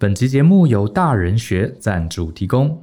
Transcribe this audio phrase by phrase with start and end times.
[0.00, 2.80] 本集节目由大人学赞助提供。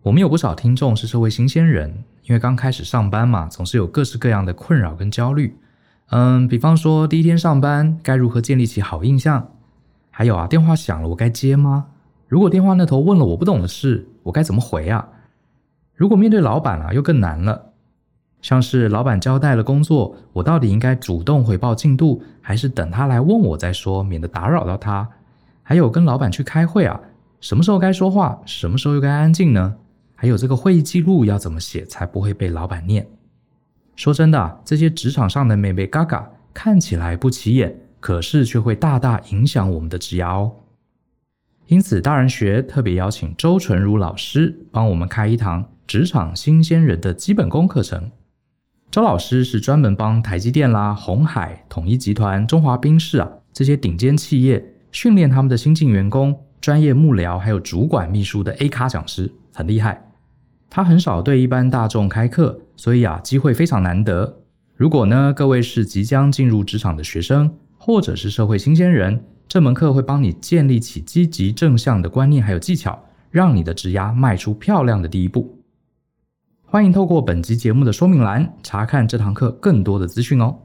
[0.00, 5.54] 我们有不少听众是社会新鲜人，因为刚开始上班嘛，总是有各式各样的困扰跟焦虑。
[6.08, 9.50] 嗯，比方说第一天上班该如何建立起好印象？
[10.10, 11.88] 还有啊，电话响了我该接吗？
[12.26, 15.06] 如果电话那头问了我不懂的事，我该怎么回啊？
[15.94, 17.72] 如果面对老板啊，又更难了。
[18.40, 25.06] 像是老板交代了工作，我到底应该主动回报进度，还是等他来问我再说，免得打扰到他？
[25.64, 27.00] 还有跟老板去开会啊，
[27.40, 29.74] 什么时候该说话，什么时候又该安静呢？
[30.14, 33.06] 还有这个会议记录要怎么写才不会被老板念？
[33.96, 40.52] 说真的，这些职场上的美眉嘎嘎看起来不起眼，可是却会大大影响我们的职涯哦。
[41.66, 48.10] 因此，大人学特别邀请周纯如老师帮我们开一堂职场新鲜人的基本功课程。
[48.90, 54.73] 周老师是专门帮台积电啦、鸿海、统一集团、中华冰室啊这些顶尖企业。
[54.94, 60.00] 训练他们的新进员工、专业幕僚还有主管秘书的 A 咖讲师很厉害。
[60.70, 64.42] 他很少对一般大众开课，所以啊，机会非常难得。
[64.76, 72.96] 如果呢，各位是即将进入职场的学生，或者是社会新鲜人，这门课会帮你建立起积极正向的观念还有技巧，
[73.32, 75.60] 让你的职涯迈出漂亮的第一步。
[76.64, 80.56] 欢迎透过本集节目的说明栏查看这堂课更多的资讯哦。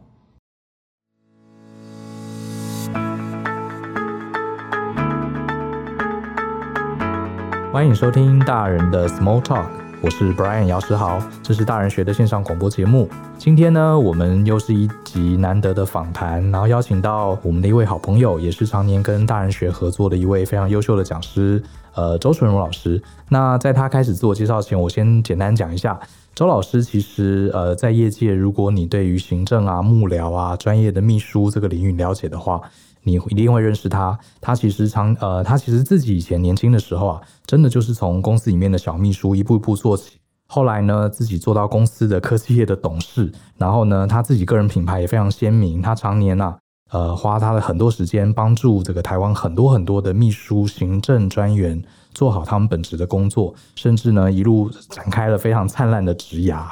[7.71, 9.65] 欢迎收听大人的 Small Talk，
[10.01, 13.07] 我是 Brian 姚世豪，这是大人学的线上广播节目。
[13.37, 21.61] 今天呢，我们又是一集难得的访谈，然后邀请到我们的一位好朋友，也是常年跟大人学合作的一位非常优秀的讲师，
[21.93, 22.99] 呃，周纯如老师。
[23.29, 25.99] 那在他开始自我介绍前，我先简单讲一下，
[26.35, 32.61] 周老师其实呃，在业界，如果你对于行政啊、幕僚啊、专业的秘书这个领域了解的话，
[33.03, 46.57] 你一定会认识他，他其实常呃，他其实自己以前年轻的时候啊，真的就是从公司里面的小秘书一步一步做起，后来呢，自己做到公司的科技业的董事，然后呢，他自己个人品牌也非常鲜明，他常年啊，
[46.91, 51.83] 呃，花他的很多时间帮助这个台湾很多很多的秘书、行政专员
[52.13, 56.63] 做好他们本职的工作，甚至呢，一路展开了非常灿烂的职涯。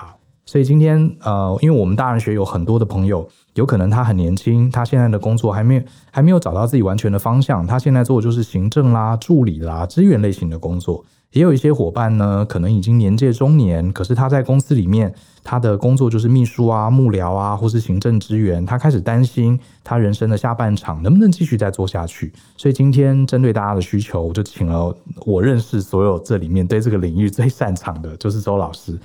[0.45, 3.27] 所以今天呃，因为我们大人学有很多的朋友。
[3.53, 7.65] 有可能他很年轻，他现在的工作还没还没有找到自己完全的方向。
[7.65, 11.03] 他现在做的就是行政啦、助理啦、资源类型的工作。
[11.31, 18.65] 也有一些伙伴呢，可能已经年届中年，可是他在公司里面，他的工作就是秘书啊、幕僚啊，或是行政支援。
[18.65, 22.31] 他开始担心他人生的下半场能不能继续再做下去。
[22.55, 24.95] 所以今天针对大家的需求，我就请了
[25.25, 28.97] 我认识所有这里面对这个领域最擅长的，就是周老师。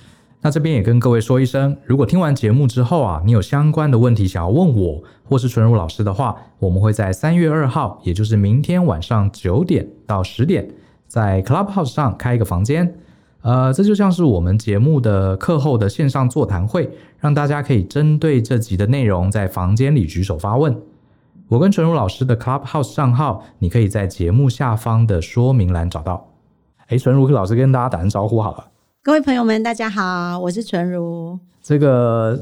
[0.44, 10.68] 那这边也跟各位说一声，如果听完节目之后啊，你有相关的问题想要问我或是纯如老师的话，我们会在三月二号，也就是明天晚上九点到十点，
[11.12, 12.94] 在 Clubhouse 上开一个房间。
[13.42, 20.74] 呃，这就像是我们节目的课后的线上座谈会，让大家可以针对这集的内容在房间里举手发问。
[21.48, 26.28] 我跟纯如老师的 Clubhouse 账号，你可以在节目下方的说明栏找到。
[26.88, 28.68] 诶，纯如老师跟大家打声招呼好了。
[29.02, 31.38] 各位朋友们，大家好，我是纯如。
[31.60, 32.40] 这个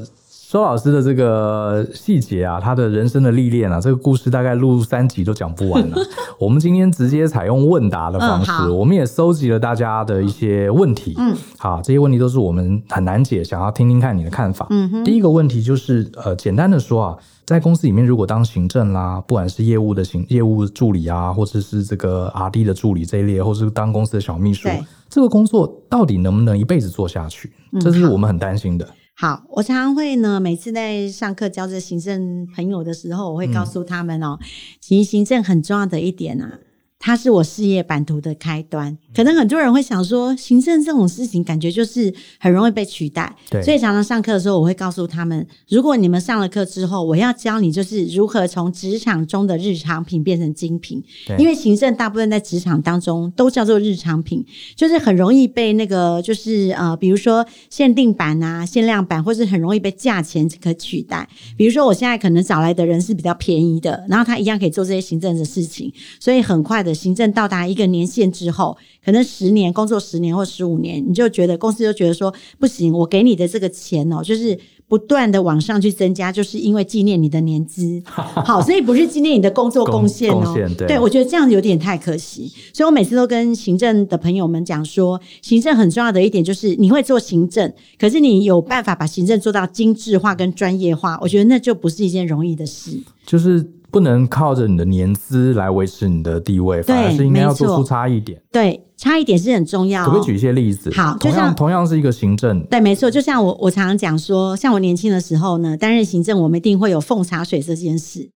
[0.51, 5.97] 周老师的这个细节啊，他的人生的历练啊，这个故事大概录三集都讲不完了。
[6.37, 11.15] 我们今天直接采用问答的方式，嗯、我们也搜集了大家的一些问题。
[11.17, 14.67] 嗯，好，这些问题都是我们很难解，想要听听看你的看法。
[14.71, 17.17] 嗯哼，第一个问题就是，呃，简单的说啊。
[17.45, 24.67] 在公司里面，如果当行政啦，不管是业务的行业务助理啊，或者是这个 RD 的助理这一类，或是当公司的小秘书，
[25.09, 27.51] 这个工作到底能不能一辈子做下去？
[27.71, 28.85] 嗯，这是我们很担心的。
[29.21, 34.47] 好，我常常会呢，每次在上课教这行政朋友的时候，我会告诉他们哦，嗯，
[34.79, 36.59] 其实行政很重要的一点啊。
[37.03, 54.45] 它是我事业版图的开端，可能很多人会想说，行政这种事情感觉就是很容易被取代，对，所以常常上课的时候，我会告诉他们，如果你们上了课之后，我要教你就是如何从职场中的日常品变成精品，对，因为行政大部分在职场当中都叫做日常品，
[54.75, 61.27] 就是很容易被那个就是呃，比如说限定版啊、限量版，或是很容易被价钱可取代。
[61.57, 66.90] 比如说我现在可能找来的人是比较便宜的，然后他一样可以做这些行政的事情，所以很快的。
[66.93, 74.57] 行政到达一个年限之后，可能十年工作十年或十五年，你就觉得公司就觉得说不行，我给你的这个钱哦，就是
[74.87, 80.53] 不断的往上去增加，就是因为纪念你的年资， 好，所以不是纪念你的工作贡献哦。
[80.77, 92.91] 对，对，我觉得这样有点太可惜，所以我每次都跟行政的朋友们讲说，行政很重要的一点就是你会做行政，可是你有办法把行政做到精致化跟专业化，我觉得那就不是一件容易的事。
[93.25, 93.71] 就是。
[93.91, 98.41] 不能靠着你的年资来维持你的地位，反而是应该要做出差异点。
[98.51, 100.05] 对，差异点是很重要、哦。
[100.05, 100.89] 可不可以举一些例子？
[100.95, 103.11] 好，同样就像同样是一个行政，对，没错。
[103.11, 108.29] 就像我我常常讲说，像我年轻的时候呢，担任行政，我们一定会有奉茶水这件事。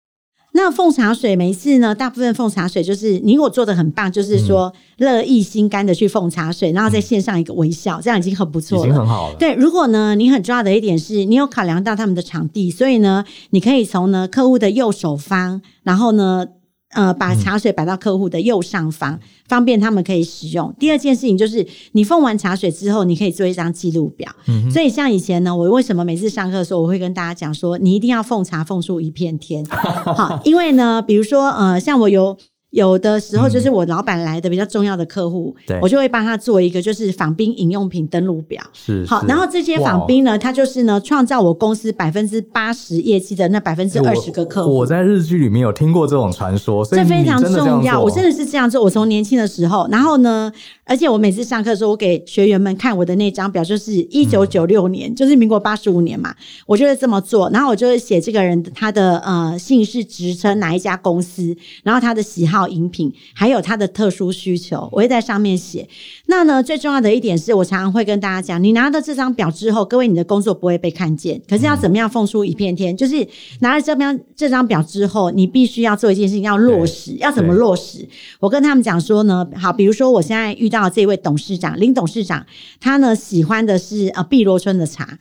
[0.56, 9.36] 那奉茶水每一次呢，大部分奉茶水就是你如果做的很棒，就是说乐意心甘的去奉茶水，然后再献上一个微笑，嗯、这样已经很不错了，已经很好了。
[9.38, 16.48] 对，如果呢，你很重要的一点是你有考量到他们的场地，所以呢，你可以从呢客户的右手方，然后呢。
[16.94, 20.74] 呃，把茶水摆到客户的右上方，嗯，方便他们可以使用。
[20.80, 24.32] 第二件事情就是，你奉完茶水之后，你可以做一张记录表。
[24.48, 29.66] 嗯，所以像以前呢，我为什么每次上课的时候，我会跟大家讲说，你一定要奉茶奉出一片天。
[29.70, 32.38] 好，因为呢，比如说呃，像我有。
[32.74, 38.64] 有的时候就是我老板来的比较重要的客户，嗯，我就会帮他做一个就是访宾饮用品登录表。
[38.74, 44.74] 是，好，然后这些访宾呢，他就是呢创造我公司百分之八十业绩的那百分之二十个客户。
[44.74, 48.02] 我在日剧里面有听过这种传说，所以这非常重要。
[48.02, 48.84] 我真的是这样做。
[48.84, 50.52] 我从年轻的时候，然后呢，
[50.84, 56.34] 而且我每次上课的时候，我给学员们看我的那张表，就是一九九六年，嗯，就是民国八十五年嘛，
[56.66, 57.48] 我就会这么做。
[57.52, 62.63] 然后我就会写这个人他的呃姓氏、职称、哪一家公司，然后他的喜好。
[62.68, 65.88] 饮品还有它的特殊需求，我会在上面写。
[66.28, 72.94] 那呢，最重要的一点是我常常会跟大家讲，你拿到这张表之后，各位你的工作不会被看见，可是要怎么样奉出一片天？
[72.94, 73.28] 嗯、就是
[73.60, 77.14] 拿了这张这张表之后，你必须要做一件事情，要落实。
[77.18, 78.08] 要怎么落实？
[78.40, 82.46] 我跟他们讲说呢，好，比如说我现在遇到这位董事长林董事长，
[82.80, 85.18] 他呢喜欢的是呃碧螺春的茶。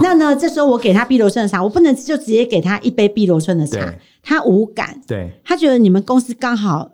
[0.00, 3.94] 那呢，这时候我给他碧螺春的茶，我不能就直接给他一杯碧螺春的茶，
[4.24, 5.00] 他无感。
[5.06, 6.90] 对，他觉得你们公司刚好。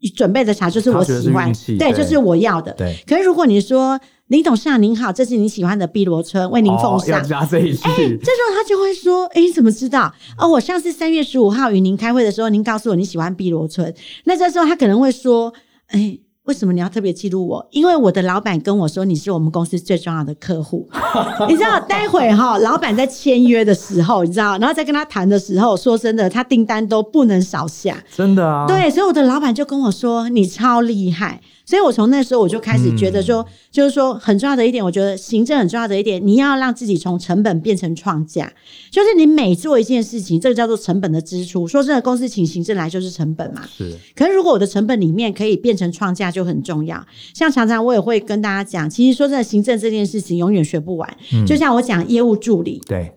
[0.00, 2.70] 你准备的茶就是我喜欢，对，就是我要的。
[2.74, 7.18] 对，可是如果你说林董事长您好，这是你喜欢的碧螺春，为您奉上。
[7.18, 10.12] 哦、要加这一句，哎、欸，这时候他就会说：“哎、欸，你怎么知道？
[10.36, 13.94] 哦，我上次三月十五号与您开会的时候，您告诉我你喜欢碧螺春。
[14.24, 15.54] 那这时候他可能会说：
[15.86, 17.66] 哎、欸。”为什么你要特别记录我？
[17.70, 20.86] 因为我的老板跟我说你是我们公司最重要的客户。
[21.48, 27.96] 你知道，待会哈，老板在签约的时候，你知道，然后在跟他谈的时候，说真的，他订单都不能少下。
[28.14, 28.66] 真的啊？
[28.68, 31.40] 对，所以我的老板就跟我说，你超厉害。
[31.64, 38.52] 所以我从那时候我就开始觉得说，嗯、就是说很重要的一点，我觉得行政很重要的一点，你要让自己从成本变成创价，
[38.90, 41.66] 就是你每做一件事情，这个叫做成本的支出。
[41.66, 43.62] 说真的，公司请行政来就是成本嘛。
[43.76, 43.96] 是。
[44.14, 47.04] 可是如果我的成本里面可以变成创价，就很重要。
[47.32, 51.16] 像常常我也会跟大家讲，其实说真的，行政这件事情永远学不完。
[51.32, 51.46] 嗯。
[51.46, 52.80] 就像我讲业务助理。
[52.86, 53.12] 对。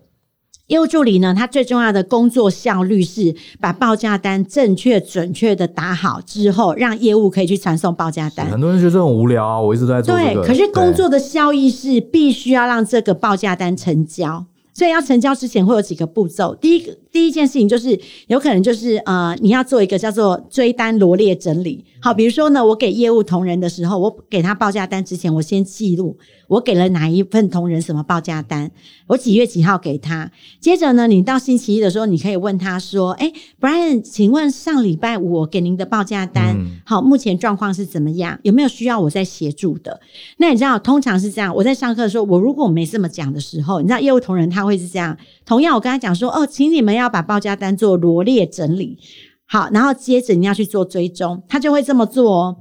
[0.68, 8.50] 业务助理呢，他最重要的工作效率是把报价单正确准确的打好之后，让业务可以去传送报价单。
[8.50, 10.42] 很多人觉得这很无聊啊，我一直在做这个。
[10.42, 14.44] 对，可是工作的效益是必须要让这个报价单成交，
[14.74, 16.54] 所以要成交之前会有几个步骤。
[16.54, 16.94] 第一个。
[17.10, 21.84] 第一件事情就是有可能就是呃，你要做一个叫做追单罗列整理。
[22.00, 26.16] 好，比如说呢，我给业务同仁的时候，我给他报价单之前，我先记录
[26.46, 28.70] 我给了哪一份同仁什么报价单，
[29.08, 30.30] 我几月几号给他。
[30.60, 38.38] 接着呢，你到星期一的时候，你可以问他说：“哎，Brian，请问上礼拜五我给您的报价单，嗯、好，目前状况是怎么样？
[38.42, 40.00] 有没有需要我再协助的？”
[40.38, 41.54] 那你知道，通常是这样。
[41.54, 45.16] 我在上课的时候，我如果没这么讲的时候，你知道业务同仁他会是这样。
[45.48, 48.98] 同样，我跟他讲说：“哦，请你们要。”把报价单做罗列整理
[49.46, 52.56] 好，然后接着你要去做追踪，他就会这么做哦。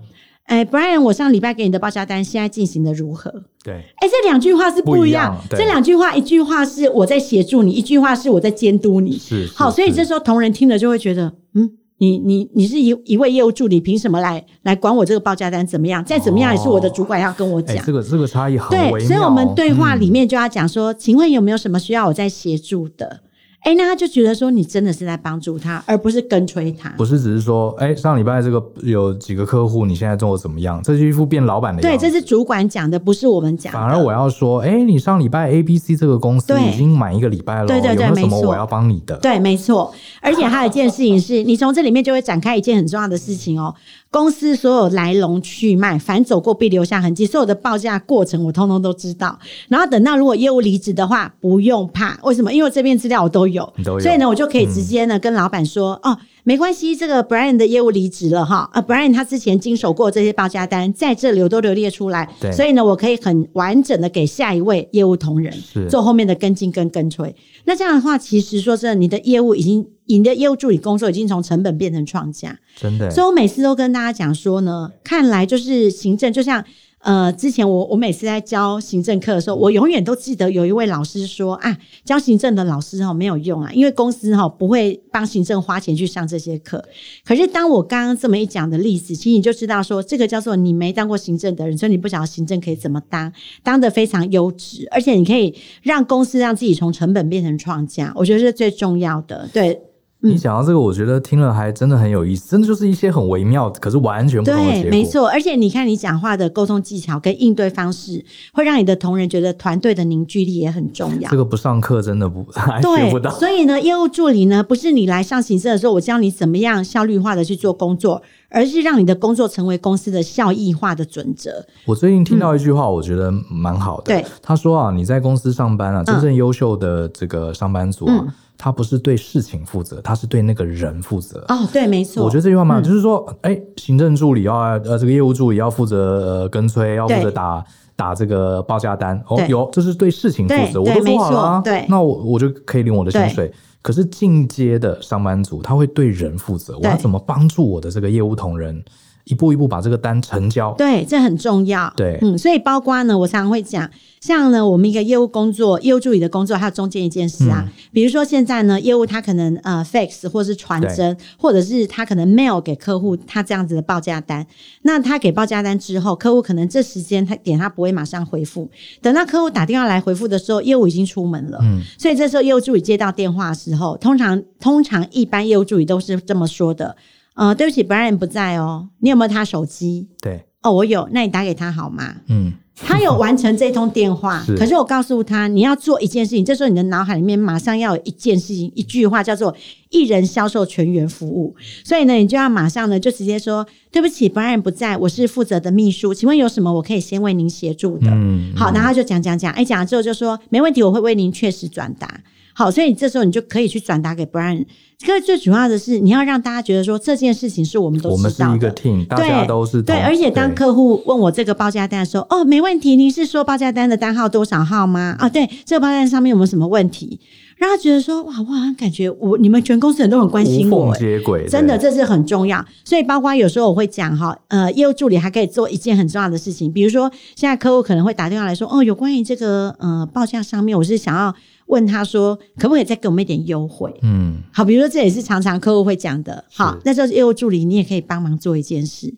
[0.45, 3.43] 哎，Brian，我上礼拜给你的报价单现在进行的如何？
[3.61, 5.37] 对，哎，这两句话是不一样。
[5.51, 9.17] 一樣这两句话，一句话是我在协助你，一句话是我在监督你。
[9.17, 16.03] 是，是，好，所以这时候同仁听了就会觉得，嗯，你你你是一一位业务助理，凭什么来来管我这个报价单怎么样？
[16.05, 17.83] 再怎么样也是我的主管要跟我讲。
[17.85, 23.21] 这个这个差异很对，所以我们对话里面就要讲说，嗯，请问有没有什么需要我再协助的？
[23.61, 26.87] 哎、欸，那他就觉得说你真的是在帮助他，而不是跟催他。
[26.91, 30.81] 不是只是说，哎、欸，上礼拜这个有几个客户，你现在做的怎么样？
[30.83, 31.97] 这是一副变老板的样子。
[31.97, 33.77] 对，这是主管讲的，不是我们讲的。
[33.77, 39.17] 反而我要说，哎、欸，你上礼拜 A、B、C 这个公司已经满一个礼拜了，对对对，有没有什么我要帮你的？
[39.17, 39.93] 对，没错。
[40.21, 43.75] 而且还有一件事情是，你从这里面就会展开一件很重要的事情哦。
[44.09, 49.37] 公司所有来龙去脉，凡走过必留下痕迹，所有的报价过程我通通都知道。
[49.67, 52.51] 然后等到如果业务离职的话，不用怕，为什么？
[52.53, 65.53] 因为这边资料我都有，都有，所以呢，我就可以直接呢、嗯、跟老板说，哦，没关系，这个 Brian 的业务离职了哈，啊，Brian 他之前经手过这些报价单，在这里我都罗列出来，对，所以呢，我可以很完整的给下一位业务同仁
[65.89, 67.35] 做后面的跟进跟跟催。
[67.65, 69.85] 那这样的话，其实说真的，你的业务已经。
[70.07, 73.09] 你的业务助理工作已经从成本变成创价，真的。
[73.11, 76.63] 所以我每次都跟大家讲说呢，看来就是行政，就像
[76.99, 86.83] 呃，之前我我每次在教行政课的时候，我永远都记得有一位老师说啊，教行政的老师哈没有用啊，因为公司哈不会帮行政花钱去上这些课。
[87.23, 93.31] 可是当我刚刚这么一讲的例子，其实你就知道说，这个叫做你没当过行政的人，所以你不晓得行政可以怎么当，
[93.63, 99.47] 当的非常优质，而且你可以让公司让自己从成本变成创价，我觉得是最重要的。
[99.53, 99.79] 对。
[100.19, 104.89] 你讲到这个，我觉得听了还真的很有意思，真的就是一些很微妙，可是完全不同的结果。
[104.89, 105.27] 对，没错。
[105.29, 111.29] 而且你看，你讲话的沟通技巧跟应对方式，会让你的同仁觉得团队的凝聚力也很重要。
[111.29, 113.29] 这个不上课真的不 还学不到。
[113.29, 118.19] 所以呢，业务助理呢，不是你来上行政的时候，我教你怎么样效率化的去做工作，
[118.49, 121.63] 而是让你的工作成为公司的效益化的准则。
[121.85, 124.05] 我最近听到一句话，我觉得蛮好的。
[124.05, 128.15] 对、嗯，他说啊，你在公司上班啊，真正优秀的这个上班族啊。
[128.19, 131.45] 嗯他不是对事情负责，他是对那个人负责。
[131.47, 132.23] 哦，对，没错。
[132.23, 137.63] 我觉得这句话嘛，就是说，哎、行政助理要呃，这个业务助理要负责呃跟催，要负责打
[137.95, 139.21] 打这个报价单。
[139.27, 141.61] 哦，有，这是对事情负责，我都做好了、啊。
[141.63, 143.53] 对，那我我就可以领我的薪水。
[143.81, 148.83] 可是进阶的上班族，他会对人负责，我要怎么帮助我的这个业务同仁？
[149.27, 151.91] 一步一步把这个单成交，对，这很重要。
[151.95, 153.89] 对，嗯，所以包括呢，我常常会讲，
[154.21, 164.47] 像呢，我们一个业务工作，业务助理的工作，还有中间一件事啊，嗯、比如说现在呢，业务他可能呃 fax 或是传真，或者是他可能 mail 给客户他这样子的报价单，
[164.83, 168.69] 那他给报价单之后，客户可能这时间他点他不会马上回复，
[169.01, 171.59] 等到客户打电话来回复的时候，业务已经出门了。
[171.61, 176.95] 嗯，所以这时候业务助理接到电话的时候，通常通常一般业务助理都是这么说的。
[177.37, 178.89] 呃，对不起，Brian 不在哦。
[178.99, 180.07] 你有没有他手机？
[180.19, 181.07] 对，哦，我有。
[181.11, 182.15] 那你打给他好吗？
[182.27, 189.55] 嗯，他有完成这通电话， 是，可是我告诉他，你要做一件事情，这时候你的脑海里面马上要有一件事情，一句话叫做
[189.91, 191.55] “一人销售全员服务”。
[191.85, 202.21] 所以呢，你就要马上呢，就直接说：“对不起，Brian 不在，我是负责的秘书，请问有什么我可以先为您协助的？”嗯，好，然后他就讲讲讲，哎，讲了之后就说：“没问题，我会为您确实转达。”
[202.57, 204.65] 好，所以这时候你就可以去转达给 Brian。
[204.97, 208.17] 这个最主要的是，你要让大家觉得说，这件事情是我们都知道的。
[208.17, 209.95] 我们是一个 team，大家都是对。
[209.95, 215.15] 对，而且当客户问我这个报价单的时候，哦，没问题，您是说报价单的单号多少号吗？
[215.19, 217.19] 啊，对，这个报价单上面有没有什么问题？
[217.57, 222.65] 让他觉得说，哇，我好像感觉我你们全公司人都很关心我，接轨，真的，这是很重要。
[222.83, 231.35] 所以，包括有时候我会讲哈，呃，业务助理还可以做一件很重要的事情，比如说，现在客户可能会打电话来说，哦，有关于这个呃报价上面，我是想要。
[231.67, 236.43] 问他说：“可不可以再给我们一点优惠？”嗯，好，比如说这也是常常客户会讲的。
[236.51, 239.13] 好，那这业务助理你也可以帮忙做一件事。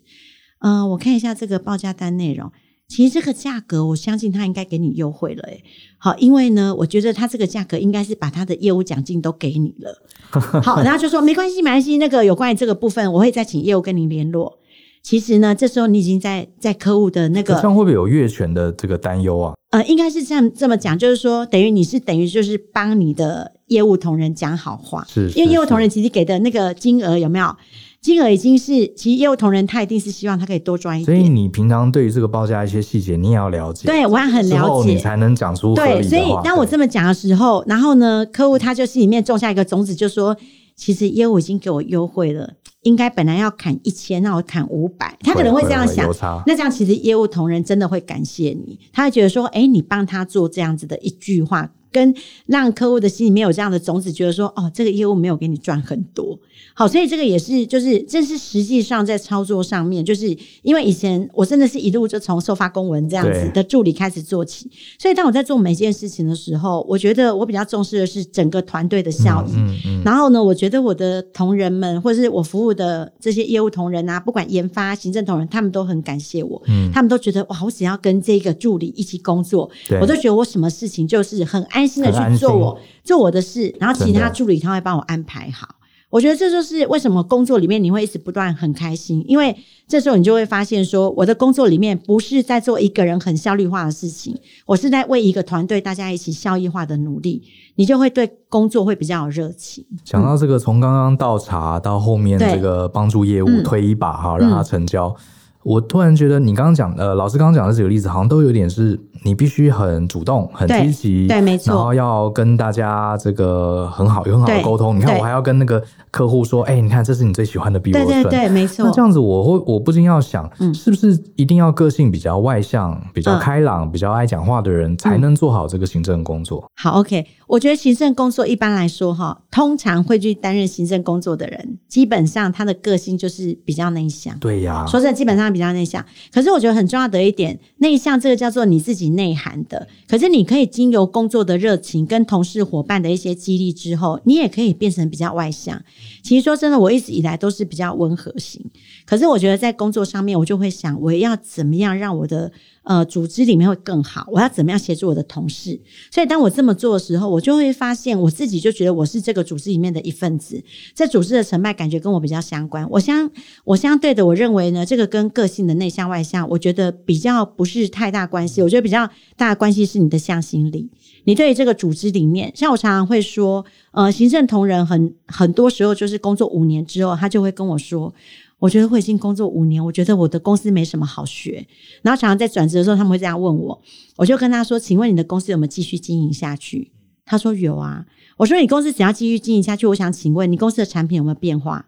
[0.60, 2.52] 嗯、呃，我看一下这个报价单内容，
[2.86, 5.42] 其实这个价格我相信他应该给你优惠了。
[5.44, 5.64] 诶，
[5.96, 10.02] 好，因为呢，我觉得他这个价格应该是把他的业务奖金都给你了。
[10.62, 14.59] 好，然后就说没关系，没关系，那个有关于这个部分，我会再请业务跟您联络。
[15.02, 19.54] 其实呢，这时候你已经在在客户的那个，这样会不会有越权的这个担忧啊？
[19.70, 27.54] 呃，应该是这样这么讲，就是说，等于你是等于就是帮你的业务同仁讲好话，是，是，因为业务同仁其实给的那个金额有没有？
[28.00, 31.16] 金额已经是，其实业务同仁他一定是希望他可以多赚一点。
[31.18, 33.86] 所以你平常对于这个报价一些细节，你也要了解。
[33.86, 35.74] 对，我要很了解，你才能讲出。
[35.74, 40.34] 对，所以当我这么讲的时候，然后呢，客户他就心里面种下一个种子，就说，
[40.74, 42.54] 其实业务已经给我优惠了。
[42.82, 46.06] 应该本来要砍一千，那我砍五百，他可能会这样想。
[46.46, 51.70] 那这样其实业务同仁真的会感谢你，他会觉得说，哎，你帮他做这样子的一句话。
[51.92, 52.14] 跟
[52.46, 56.38] 让客户的心里面有这样的种子，觉得说哦，这个业务没有给你赚很多，
[56.74, 69.52] 好，所以这个也是，就是这是实际上在操作上面，就是因为以前我真的是一路就从收发公文这样子的助理开始做起，所以当我在做每件事情的时候，我觉得我比较重视的是整个团队的效益。
[69.56, 70.02] 嗯嗯。
[70.04, 76.62] 然后呢，我觉得我的同仁们，或者是我服务的这些业务同仁啊，不管研发、行政同仁，他们都很感谢我。
[76.68, 76.88] 嗯。
[76.92, 79.68] 他们都觉得哇，我只要跟这个助理一起工作，
[80.00, 81.79] 我都觉得我什么事情就是很安。
[81.80, 85.66] 安心的去做我做我的事，然后其他助理他会帮我安排好。
[86.10, 89.56] 我觉得这就是为什么工作里面你会一直不断很开心，因为
[89.86, 97.42] 这时候你就会发现说，我的工作里面不是在做一个人很效率化的事情，我是在为一个团队大家一起效益化的努力，
[97.76, 99.84] 你就会对工作会比较有热情。
[100.04, 105.06] 讲到这个，从刚刚倒茶到后面这个帮助业务推一把哈，让他成交。
[105.06, 105.22] 嗯
[105.62, 114.96] 我突然觉得你刚刚讲，呃，老师刚刚讲的这个例子，好像都有点是你必须很主动、很积极，对，没错，然后要跟大家这个很好、有很好的沟通。
[114.96, 118.84] 你看，我还要跟那个客户说，哎、欸，你看，这是你最喜欢的碧螺春，对对对，没错。
[118.84, 126.64] 那这样子，我会我不禁要想，是不是一定要个性比较外向、比较开朗、嗯、比较爱讲话的人才能做好这个行政工作？
[126.76, 129.38] 好，OK，我觉得行政工作一般来说，哈。
[129.50, 134.38] 通常会去担任行政工作的人，基本上他的个性就是比较内向。
[134.38, 136.04] 对呀，说真的，基本上比较内向。
[136.32, 139.86] 可是我觉得很重要的一点，内向这个叫做你自己内涵的。
[140.08, 145.82] 可是你可以经由工作的热情跟同事伙伴的一些激励之后，你也可以变成比较外向。
[146.22, 148.64] 其实说真的，我一直以来都是比较温和型。
[149.10, 152.52] 可是我觉得在工作上面，我就会想，我要怎么样让我的。
[152.82, 154.26] 呃，组织里面会更好。
[154.32, 155.78] 我要怎么样协助我的同事？
[156.10, 160.60] 所以当我这么做的时候，我就会发现我自己就觉得我是这个组织里面的一份子。
[160.94, 162.88] 这组织的成败感觉跟我比较相关。
[162.90, 163.30] 我相
[163.64, 168.62] 我相对的，我认为呢，这个跟个性的内向外向，我觉得比较不是太大关系。
[168.62, 170.88] 我觉得比较大的关系是你的向心力。
[171.30, 178.12] 你对于这个组织里面，像我常常会说，呃，行政同仁很很多时候就是工作五年之后，他就会跟我说。
[178.58, 181.64] 我觉得我已经工作五年，我觉得我的公司没什么好学。
[182.02, 183.80] 然后常常在转职的时候，他们会这样问我，
[184.16, 186.90] 我就跟他说：“请问你的公司有没有继续经营下去？”
[187.24, 188.04] 他说：“有啊。”
[188.38, 191.86] 我说：“你公司只要继续经营下去，我想请问你公司的产品有没有变化？”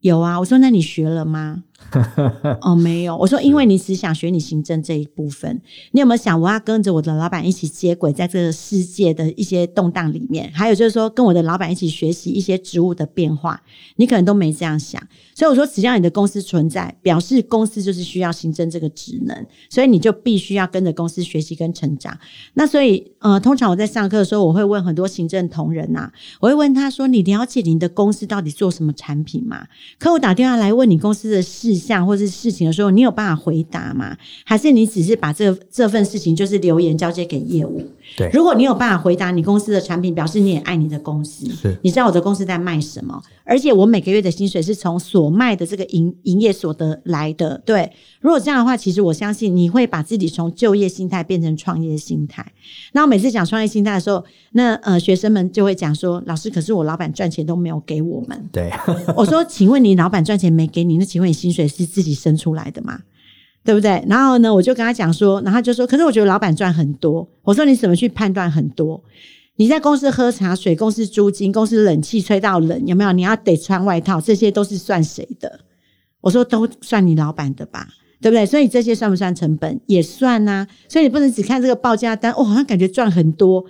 [0.00, 0.40] 有啊。
[0.40, 1.62] 我说：“那你学了吗？”
[2.62, 3.16] 哦，没有。
[3.16, 5.60] 我说，因为你只想学你行政这一部分，
[5.92, 10.50] 你有没有想我要跟着我的老板一起接轨，在这个世界的一些动荡里面？
[10.54, 13.62] 还有就是说，跟我的老板一起学习一些职务的变化，
[13.96, 15.02] 你可能都没这样想。
[15.34, 22.16] 所以我说，只要你的公司存在，表示公司就是需要行政这个职能，所以你就必须要跟着公司学习跟成长。
[22.54, 26.10] 那所以，呃，通常我在上课的时候，我会问很多行政同仁呐，
[26.40, 29.66] 我会问他说：“你了解你的公司到底做什么产品吗？”
[29.98, 34.16] 客户打电话来问你公司的事项或是事情的时候，你有办法回答吗？
[34.44, 37.86] 还是你只是把这这份事情就是留言交接给业务？
[38.16, 47.60] 对，如果你有办法回答你公司的产品，表示你也爱你的公司，是你知道我的公司在卖什么，而且我每个月的薪水是从所卖的这个营营业所得来的。
[47.64, 47.90] 对，
[48.20, 52.44] 如果这样的话，其实我相信你会把自己从就业心态变成创业心态。
[52.92, 58.70] 那我每次讲创业心态的时候，那呃学生们就会讲说：“老师，可是我老板赚钱都没有给我们。”对，
[59.16, 60.98] 我说：“请问你老板赚钱没给你？
[60.98, 63.00] 那请问你薪水是自己生出来的吗？”
[63.64, 64.04] 对不对？
[64.08, 69.00] 然后呢，我就跟他讲说，然后他就说：“可是我觉得老板赚很多。”我说：“你怎么去判断很多？
[69.54, 73.12] 你在公司喝茶水，公司租金，公司冷气吹到冷，有没有？
[73.12, 75.60] 你要得穿外套，这些都是算谁的？”
[76.22, 77.86] 我说：“都算你老板的吧，
[78.20, 78.44] 对不对？
[78.44, 79.80] 所以这些算不算成本？
[79.86, 80.66] 也算啊。
[80.88, 83.64] 所以你不能只看这个报价单，哦，好像感觉赚很多，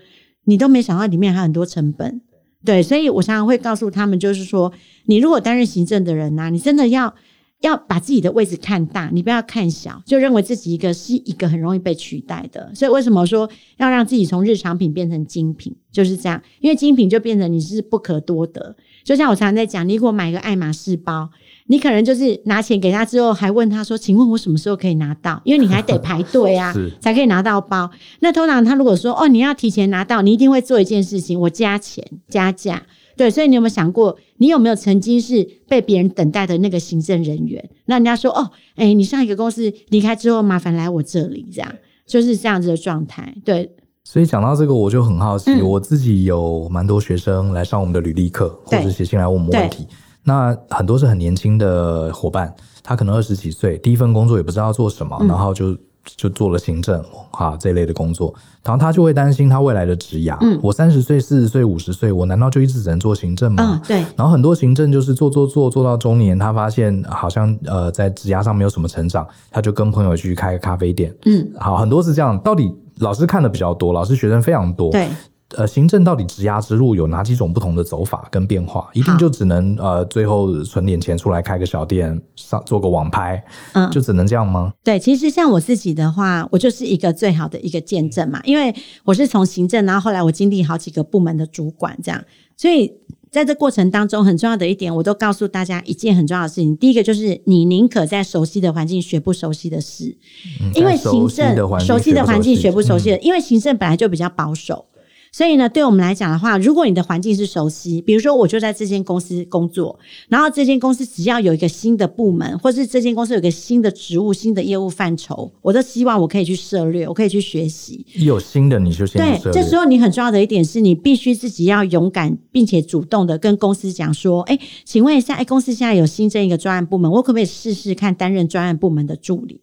[0.44, 2.22] 你都没想到里面还有很多成本。
[2.64, 4.72] 对，所以我常常会告诉他们，就是说，
[5.04, 7.14] 你如果担任行政的人呐、你真的要。”
[7.62, 12.70] 要把自己的位置看大，你不要看小，就认为自己一个是一个很容易被取代的。
[12.74, 13.48] 所以为什么说
[13.78, 16.42] 要让自己从日常品变成精品，就是这样。
[16.60, 18.76] 因为精品就变成你是不可多得。
[19.02, 21.28] 就像我常常在讲，你如果买个爱马仕包，
[21.66, 27.90] 你可能就是拿钱给他之后，还问他说：“请问我什么时候可以拿到？”因为你还得排队啊， 才可以拿到包。
[28.20, 32.82] 那通常他如果说：“哦，你要提前拿到，你一定会做一件事情，我加钱加价。”
[33.16, 37.70] 对，所以你有没有想过，你有没有曾经是被别人等待的那个行政人员？
[37.86, 41.72] 那人家说，哦，哎，你上一个公司离开之后，麻烦来我这里，这样
[42.06, 43.34] 就是这样子的状态。
[43.44, 43.70] 对，
[44.04, 49.86] 所以讲到这个，我就很好奇，嗯、我自己有蛮多学生来上我们的履历课，或者写信来问我们问题。
[50.24, 55.76] 那很多是很年轻的伙伴，他可能二十几岁，第一份工作也不知道做什么，嗯、然后就。
[56.04, 58.34] 就做了行政哈这类的工作，
[58.64, 60.36] 然后他就会担心他未来的职涯。
[60.40, 63.62] 嗯，我三十岁、四十岁、五十岁，我难道就一直只能做行政吗？
[63.62, 63.96] 嗯，对。
[64.16, 71.14] 然后很多行政就是做做做做到中年，他发现好像呃在职涯上没有什么成长，他就跟朋友去开个咖啡店。
[71.26, 72.38] 嗯，好，很多是这样。
[72.40, 74.90] 到底老师看的比较多，老师学生非常多。
[74.90, 75.08] 对。
[75.56, 78.88] 呃，行政到底职涯之路有哪几种不同的走法跟变化？
[78.92, 84.72] 一定就只能呃，最后存点钱出来开个小店，上做个网拍，嗯，就只能这样吗？
[84.82, 92.24] 对，其实像我自己的话，我就是一个最好的一个见证嘛，因为我是从行政，然后后来我经历好几个部门的主管，这样，
[92.56, 92.92] 所以
[93.30, 96.76] 在这过程当中，很重要的一点，我都告诉大家一件很重要的事情。
[96.76, 100.16] 第一个就是，你宁可在熟悉的环境学不熟悉的事，
[100.60, 104.86] 嗯、因为行政熟悉的环境学不熟悉的，嗯、因为行政本来就比较保守。
[105.34, 118.04] 所以呢，对我们来讲的话，如果你的环境是熟悉，比如说我就在这间公司工作，然后这间公司只要有一个新的部门，或是这间公司有一个新的职务、新的业务范畴，我都希望我可以去涉略，我可以去学习。
[118.16, 119.22] 有新的你就先。
[119.22, 129.62] 对，这时候你很重要的一点是你必须自己要勇敢，并且主动的跟公司讲说：“哎，请问一下，哎，公司现在有新增一个专案部门，我可不可以试试看担任专案部门的助理？”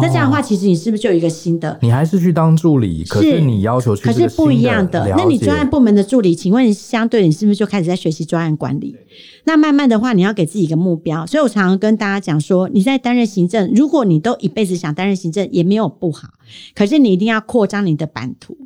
[0.00, 1.78] 那这样的话，其实你是不是就有一个新的？
[1.82, 5.06] 你还是去当助理，可是你要求去，可是不一样的。
[5.16, 8.96] 那你专案部门的助理，请问相对你是不是就开始在学习专案管理？
[9.44, 11.26] 那慢慢的话，你要给自己一个目标。
[11.26, 16.28] 所以我常常跟大家讲说，你在担任行政，如果你都一辈子想担任行政，也没有不好。
[16.74, 18.56] 可是你一定要扩张你的版图。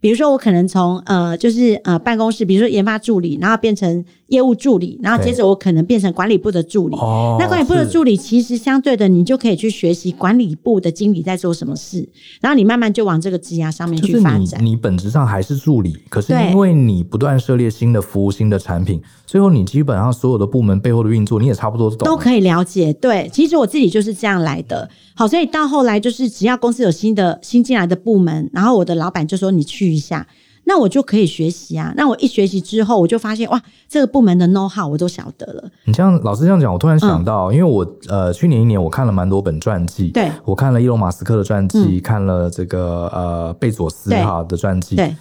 [0.00, 6.96] 比如说，我可能从呃，就是呃，办公室，比如说研发助理，然后变成业务助理，然后接着我可能变成管理部的助理。
[6.96, 12.08] 哦，那管理部的助理其实相对的，你就可以去学习管理部的经理在做什么事，
[12.40, 14.62] 然后你慢慢就往这个职涯上面去发展。
[14.64, 19.00] 你，你本质上还是助理，可是因为你不断涉猎新的服务、新的产品，
[19.36, 22.90] 最后你基本上所有的部门背后的运作，你也差不多懂，都可以了解。
[22.94, 24.88] 对，其实我自己就是这样来的。
[25.14, 30.26] 好，所以到后来就是只要公司有新的新进来的部门，然后我的老板就说你去一下。
[30.68, 31.92] 那我就可以学习啊！
[31.96, 35.62] 那我一学习之后，我就发现哇，这个部门的 know how 我都晓得了。
[35.84, 45.14] 你这样老师这样讲，我突然想到，嗯、因为我呃去年一年我看了蛮多本传记，对，我看了伊隆马斯克的传记，嗯、看了这个呃贝佐斯哈的传记，对，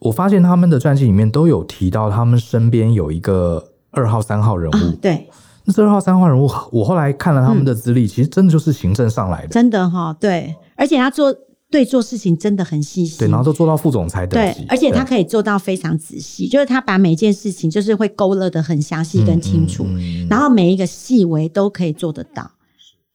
[0.00, 5.28] 我发现他们的传记里面都有提到他们身边有一个二号三号人物，嗯、对，
[5.64, 11.34] 那这二号三号人物，我后来看了他们的资历，嗯、其实真的就是行政上来的，真的哈，对，而且他做。
[11.72, 22.50] 对，做事情真的很细心，对，然后都做到副总裁等级，对，而且他可以做到非常仔细，就是他把每件事情就是会勾勒得很详细跟清楚，嗯嗯嗯、然后每一个细微都可以做得到。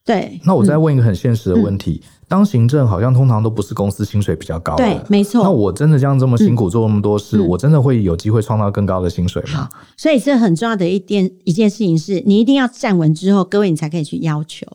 [0.06, 5.44] 对，那我再问一个很现实的问题：嗯、当行政好像通常都不是公司薪水比较高的，对，没错。
[5.44, 9.68] 那我真的这样这么辛苦做那么多事，嗯、我真的会有机会创造更高的薪水吗？
[9.96, 14.66] 所以这很重要的一件一件事情是，你一定要站稳之后，各位你才可以去要求。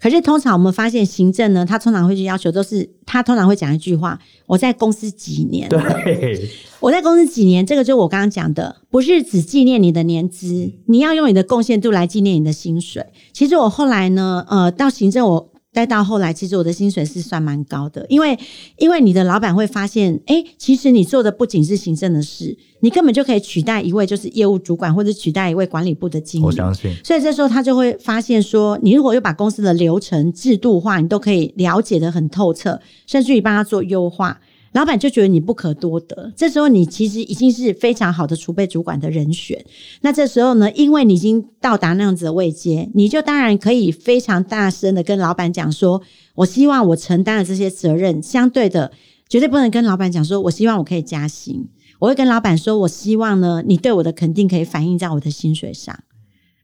[0.00, 5.66] 可是通常我们发现行政呢，他通常会去要求，都是他通常会讲一句话：我在公司几年？
[5.70, 6.46] 对，
[6.78, 7.64] 我在公司几年？
[7.64, 13.06] 这个就是我刚刚讲的，不是只纪念你的年资，你要用你的贡献度来纪念你的薪水。
[13.32, 15.48] 其实我后来呢，呃，到行政我。
[15.72, 18.36] 再到后来，其实我的薪水是算蛮高的，因为
[18.78, 26.44] 因为你的老板会发现，哎，其实你做的不仅是行政的事，你根本就可以取代一位就是业务主管，或者取代一位管理部的经理。
[26.46, 26.92] 我相信。
[27.04, 34.40] 所以这时候他就会发现说，你如果又把公司的流程制度化，你都可以了解得很透彻，甚至于帮他做优化。
[34.72, 39.64] 老板就觉得你不可多得，这时候你其实已经是非常好的储备主管的人选。
[40.02, 46.02] 那这时候呢，因为你已经到达那样子的位阶，你就当然可以非常大声的跟老板讲说
[46.36, 48.92] ：“我希望我承担的这些责任，相对的
[49.28, 51.68] 绝对不能跟老板讲说我希望我可以加薪。
[51.98, 55.98] 我会跟老板说，我希望呢，你对我的肯定可以反映在我的薪水上。”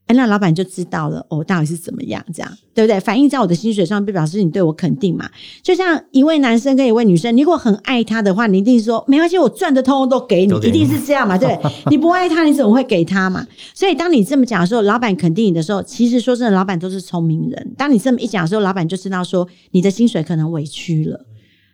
[0.06, 2.22] 哎，那老板就知道了哦，到底是怎么样？
[2.34, 3.00] 这样对不对？
[3.00, 5.26] 反映在我的薪水上，就表示你对我肯定嘛。
[5.62, 11.38] 就像一位男生跟一位女生，你如果很爱他的话，你一定说没关系，我赚的通通都给你，给你一定是这样嘛？
[11.38, 13.46] 对，你不爱他，你怎么会给他嘛？
[13.72, 17.74] 所以当你这么讲的时候，老板肯定你的时候，其实说真的，老板都是聪明人。
[17.78, 21.24] 当你这么一讲的时候，老板就知道说你的薪水可能委屈了。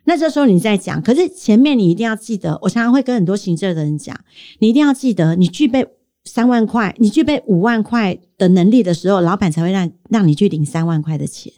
[0.05, 4.17] 那这时候你在讲，可是前面你一定要记得，我常常会跟很多行政的人讲，
[4.59, 5.85] 你一定要记得，你具备。
[6.25, 11.51] 三万块，你具备五万块的能力的时候，老板才会让让你去领三万块的钱。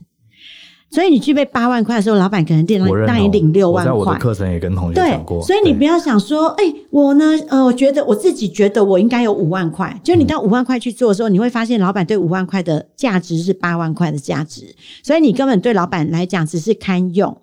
[0.90, 3.92] 所以你具备八万块的时候，老板可能让让你领六万块。
[3.92, 5.40] 我在我的课程也跟同学讲过。
[5.40, 10.00] 对，所以你不要想说，哎、欸，我呢，呃，我觉得我自己觉得我应该有五万块。
[10.04, 17.36] 就你到五万块去做的时候，嗯、你会发现老板对五万块的价值是八万块的价值，所以你根本对老板来讲只是堪用。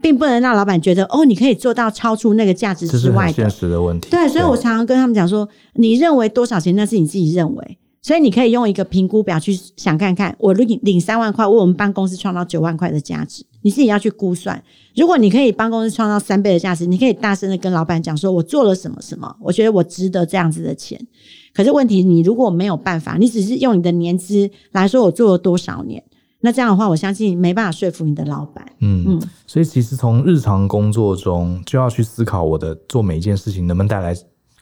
[0.00, 3.32] 并不能让老板觉得哦，你可以做到超出那个价值之外的。
[3.32, 4.10] 现实的问题。
[4.10, 7.78] 对，所以我常常跟他们讲说，你认为多少钱，那是你自己认为。
[8.02, 14.62] 所以你可以用一个评估表去想看看，我领领三万块，为我们办公司创造九万块的价值，你自己要去估算。
[14.94, 21.04] 如果你可以帮公司创造三倍的价值，你可以大声的跟老板讲说，我做了什么什么，我觉得我值得这样子的钱。
[21.52, 26.00] 可是问题，你如果没有办法，你只是用你的年资来说，我做了多少年。
[26.46, 28.64] 那这样的话，我相信没办法说服你的老板。
[28.78, 34.14] 嗯嗯，所以其实从日常工作中就要去思考，我的做每一件事情能不能带来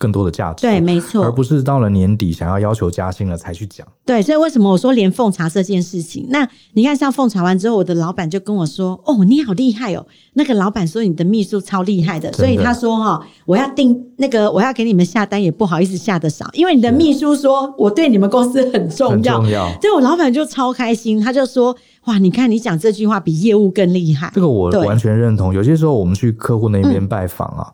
[0.04, 3.86] 更多的价值，对，没错，而不是到了年底想要要求加薪了才去讲。
[4.04, 6.26] 对，所以为什么我说连奉茶这件事情？
[6.28, 19.14] 那你看，像奉茶完之后，我的老板就跟我说：“哦，你好厉害哦！”那个老板说：“你的秘书超厉害的。”所以他说：“哈，我要订那个，我要给你们下单，也不好意思下得少，因为你的秘书说我对你们公司很重要。
[19.14, 25.54] 很重要。”对，我老板就超开心，他就说：“哇，你看你讲这句话比业务更厉害。”这个我完全认同。
[25.54, 27.72] 有些时候我们去客户那边拜访啊。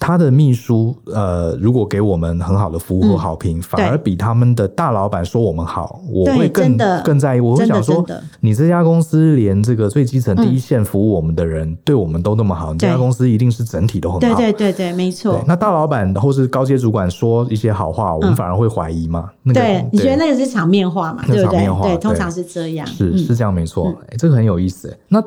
[0.00, 7.40] 嗯他的秘书，呃，如果给我们很好的服务和好评，嗯、反而比他们的大老板说我们好，我会更更在意。
[7.40, 8.02] 我会想说，
[8.40, 14.20] 你这家公司连这个最基层第一线服务我们的人，嗯、对我们都那么好，你这家公司一定是整体都很好。
[14.20, 15.44] 对对对对，没错。
[15.46, 19.30] 那大老板或是高阶主管说一些好话，我们反而会怀疑嘛？
[19.44, 21.22] 嗯、对，你觉得那个是场面话嘛？
[21.26, 21.66] 对不对？
[21.82, 22.86] 对，通常是这样。
[22.86, 23.94] 是是这样，没错。
[24.08, 24.96] 哎，这个很有意思。
[25.08, 25.22] 那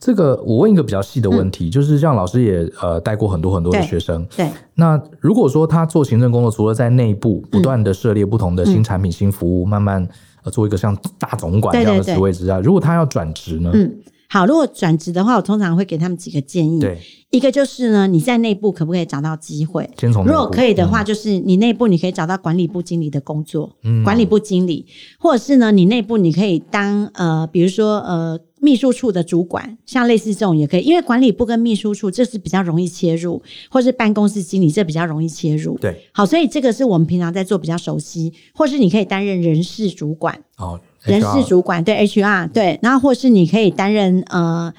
[0.00, 4.48] 这个我问一个比较细的问题，就是像老师也呃带过很多很多的学生，对。
[4.74, 10.06] 那如果说他做行政工作，除了在内部不断的涉猎不同的新产品、新服务，慢慢
[10.44, 13.70] 呃做一个像大总管这样的职位之外，如果他要转职呢？
[13.74, 13.96] 嗯，
[14.28, 16.80] 好，如果转职的话，我通常会给他们几个建议。
[16.80, 16.98] 对，
[17.30, 19.88] 一个就是呢，你在内部可不可以找到机会？
[19.98, 24.84] 先从如果可以的话，就是你内部你可以找到管理部经理的工作，嗯，管理部经理，
[25.18, 35.78] 或者是呢，你内部你可以当呃，比如说呃，秘书处的主管，像类似这种也可以，因为管理部跟秘书处这是比较容易切入，或是办公室经理这比较容易切入。
[35.78, 40.42] 对，好，所以这个是我们平常在做比较熟悉，或是你可以担任人事主管。
[40.58, 40.80] 哦。
[41.06, 44.72] 人事主管对 HR 对，然后或是你可以担任呃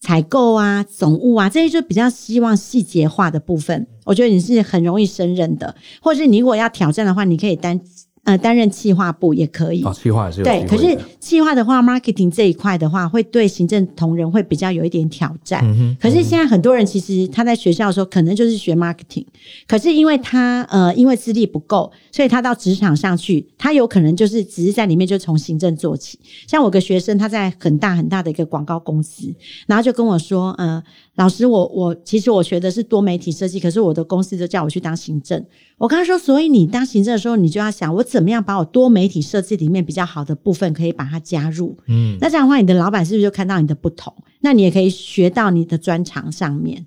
[0.00, 3.86] 采购啊、总务啊这些，就比较希望细节化的部分。
[4.04, 7.80] 我觉得你是很容易胜任的，或是你如果要挑战的话，你可以担。
[8.24, 9.82] 呃，担任企划部也可以。
[9.84, 15.60] 哦，企划也是有对，可是企划的话，marketing 这一块的话，会对行政同仁会比较有一点挑战。
[15.64, 15.96] 嗯哼。
[16.00, 19.26] 可是现在很多人其实他在学校的时候，可能就是学 marketing，
[19.68, 26.18] 可是因为他呃，因为资历不够，所以他到职场上去，他有可能就是只是在里面就从行政做起。
[26.46, 29.34] 像我个学生，他在很大很大的一个广告公司，
[29.66, 30.82] 然后就跟我说，呃。
[31.16, 35.44] 老师，我我其实我学的是多媒体设计，可是我的公司就叫我去当行政。
[35.78, 41.78] 我刚刚说，所以你当行政的时候，你就要想我怎么样把我多媒体设计里面比较好的部分可以把它加入。
[41.86, 44.12] 嗯，那这样的话，你的老板是不是就看到你的不同？
[44.40, 46.86] 那你也可以学到你的专长上面。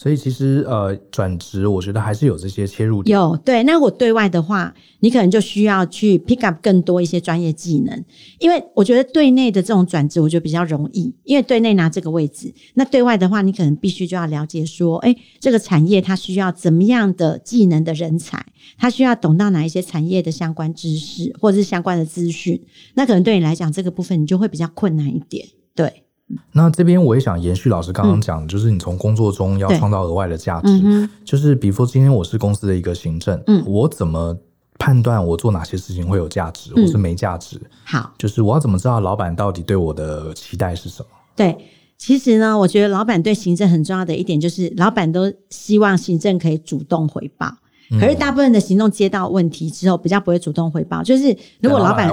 [0.00, 3.14] 所以其实呃，转职我觉得还是有这些切入点。
[3.14, 8.02] 有对，那我对外的话，你可能就需要去 pick up 更多一些专业技能，
[8.38, 12.50] 因为我觉得对内的这种转职，我觉得比较容易，因为对内拿这个位置。
[12.72, 18.42] 那对外的话，你可能必须就要了解说，哎，这个产业它需要怎么样的技能的人才，
[18.78, 22.58] 它需要懂到哪一些产业的相关知识或者是相关的资讯。
[22.94, 26.04] 那可能对你来讲，这个部分你就会比较困难一点，对。
[26.52, 34.36] 那这边我也想延续老师刚刚讲，就是你从工作中要创造额外的价值，嗯，就是比如说今天我是公司的一个行政，嗯，我怎么
[34.78, 37.56] 判断我做哪些事情会有价值，或是没价值？
[37.56, 41.08] 嗯，好，就是我要怎么知道老板到底对我的期待是什么？
[41.34, 41.56] 对，
[41.98, 47.56] 其实呢，我觉得老板对行政很重要的一点就是，老板都希望行政可以主动回报。
[47.98, 51.02] 可是大部分的行动接到问题之后，比较不会主动回报。
[51.02, 52.08] 就是如果老板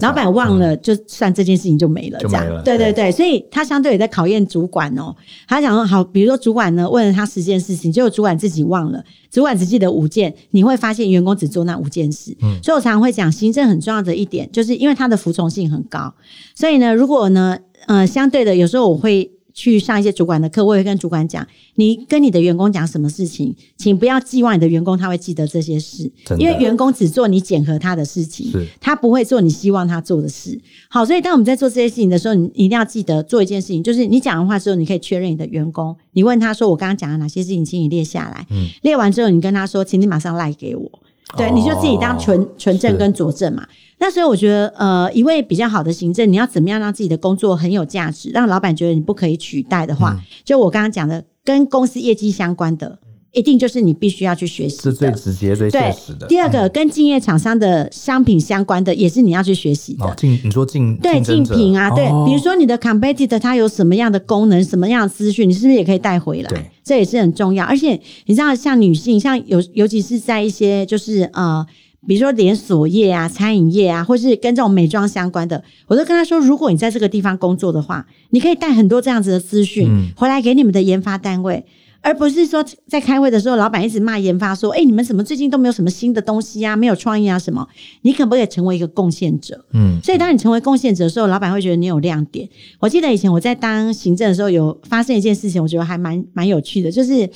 [0.00, 2.62] 老板忘了，就算这件事情就没了，这样。
[2.62, 5.14] 对对对，所以他相对也在考验主管哦。
[5.48, 12.36] 他想说，好，比如说主管呢问了他十件事情，结果主管自己忘了，主管只记得五件，你会发现员工只做那五件事。
[12.42, 16.12] 嗯，所以我常常会讲，行政很重要的一点，就是因为他的服从性很高。
[16.54, 19.30] 所以呢，如果呢，呃，相对的，有时候我会。
[19.52, 30.58] 去上一些主管的课，我也会跟主管讲，你跟你的员工讲什么事情，请不要寄望你的员工他会记得这些事，因为员工只做你检核他的事情，他不会做你希望他做的事。
[30.88, 38.46] 好，所以当我们在做这些事情的时候，你一定要记得做一件事情，就是你讲完话之后，你可以确认你的员工，你问他说我刚刚讲了哪些事情，请你列下来。
[38.50, 40.90] 嗯，列完之后，你跟他说，请你马上赖给我。
[41.36, 43.66] 对，你就自己当纯纯正跟佐证嘛。
[43.98, 52.98] 那所以我觉得，呃，一位比较好的行政，你要怎么样让自己的工作很有价值，让老板觉得你不可以取代的话，嗯、就我刚刚讲的，跟公司业绩相关的，
[53.32, 56.26] 一定就是你必须要去学习，是最直接、最现实的。
[56.26, 60.04] 第二个，跟竞业厂商的商品相关的，也是你要去学习的。
[60.04, 66.48] 哦，竞，你说竞对竞品啊，对，比如说你的 competitor 它有什么样的功能，什么样的资讯，你是不是也可以带回来？
[66.48, 67.64] 对，这也是很重要。
[67.64, 71.66] 而且你知道，像女性，像尤尤其是在一些就是呃。
[72.04, 81.64] 比如说连锁业啊、餐饮业啊，或是跟这种美妆相关的，我都跟他说，如果你在这个地方工作的话，你可以带很多这样子的资讯回来给你们的研发单位，
[82.02, 87.66] 而不是说在开会的时候，老板一直骂研发说：“哎，你们怎么最近都没有什么新的东西啊，没有创意啊什么？”
[88.02, 89.64] 你可不可以成为一个贡献者？
[89.72, 92.48] 嗯，所以当你成为贡献者的时候，老板会觉得你有亮点。
[92.80, 97.30] 我记得以前我在当行政的时候，有发生一件事情，我觉得还蛮蛮有趣的，就是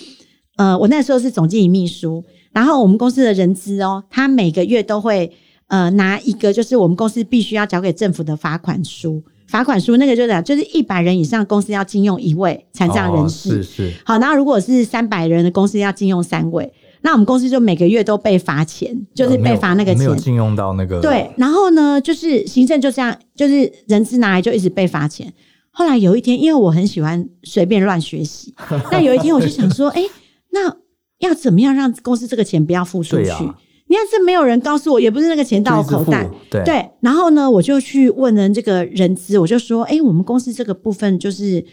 [0.56, 2.24] 呃，我那时候是总经理秘书。
[2.52, 5.30] 然后我们公司的人资哦，他每个月都会
[5.68, 9.22] 呃拿一个，就是我们公司必须要缴给政府的罚款书。
[9.46, 13.92] 罚款书那个就是就是一百人以上公司要禁用一位残障人士，哦、是是。
[14.04, 19.98] 好，那如果是三百人的公司要禁用三位，那我们公司就每个月都被罚钱，就是被罚那个钱。
[19.98, 21.00] 没有禁用到那个。
[21.00, 25.32] 对，然后呢，就是行政就这样，就是人资拿来就一直被罚钱。
[25.70, 28.54] 后来有一天，因为我很喜欢随便乱学习，
[28.90, 30.02] 那有一天我就想说，哎，
[30.50, 30.76] 那。
[31.20, 33.30] 要怎么样让公司这个钱不要付出去？
[33.30, 33.54] 啊、
[33.88, 36.90] 你要是没有人告诉我，也不是那个钱到我口袋，对，对。
[37.00, 41.64] 然后呢，我就去问了这个人资，我就说：“哎、欸，我们公司这个部分就是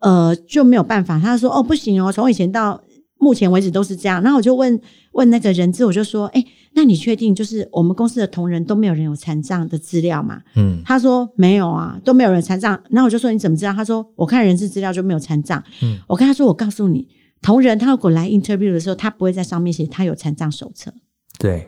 [0.00, 2.82] 呃就没有办法。”他说：“哦，不行哦，从以前到
[3.18, 4.80] 目前为止都是这样。”然后我就问
[5.12, 17.06] 问那个人资，我就说：“哎、欸，那你确定就是我们公司的同仁都没有人有残障的资料吗？”嗯，他说：“没有啊，都没有人残障。”然后我就说：“你怎么知道？”他说：“我看人事资料就没有残障。”嗯，我跟他说：“我告诉你。”
[17.40, 20.92] 同仁他如果来 interview 的时候，他不会在上面写他有残障手册。
[21.40, 21.66] 对，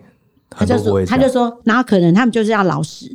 [0.51, 3.11] 他就说，他就说，然后可能他们就是要老实。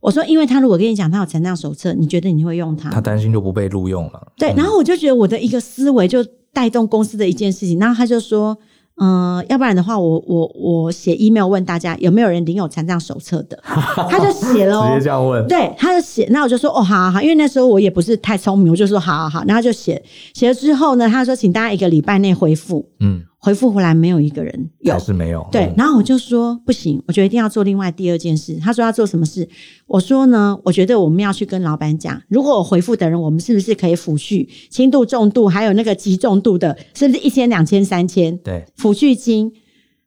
[0.00, 2.90] 我说，因为他如果跟你讲他有残障手册，你觉得你会用它？
[2.90, 4.32] 他担心就不被录用了。
[4.36, 8.58] 对，然后我就觉得我的一个思维就带动公司的一件事情，然后他就说。
[9.02, 20.02] 嗯、呃，要不然的话，我我我写 email 问大家有没有人领有残障手册的， 他就写了、哦，直接这样问，对，他就写，那我就说哦，好好好，因为那时候我也不是太聪明，我就说好好好，然后就写，
[20.34, 23.22] 写了之后呢，他说请大家一个礼拜内回复，嗯。
[23.42, 25.48] 回复回来没有一个人有，还是没有。
[25.50, 28.58] 对，然后我就说不行，我觉得一定要做另外第二件事。
[28.62, 29.48] 他说要做什么事？
[29.86, 38.36] 我说呢，我觉得我们要去跟老板讲，如果我回复的人，我们是不是可以抚恤轻度、重度，还有那个极重度的，是不是一千、两千、三千？
[38.38, 39.50] 对，抚恤金。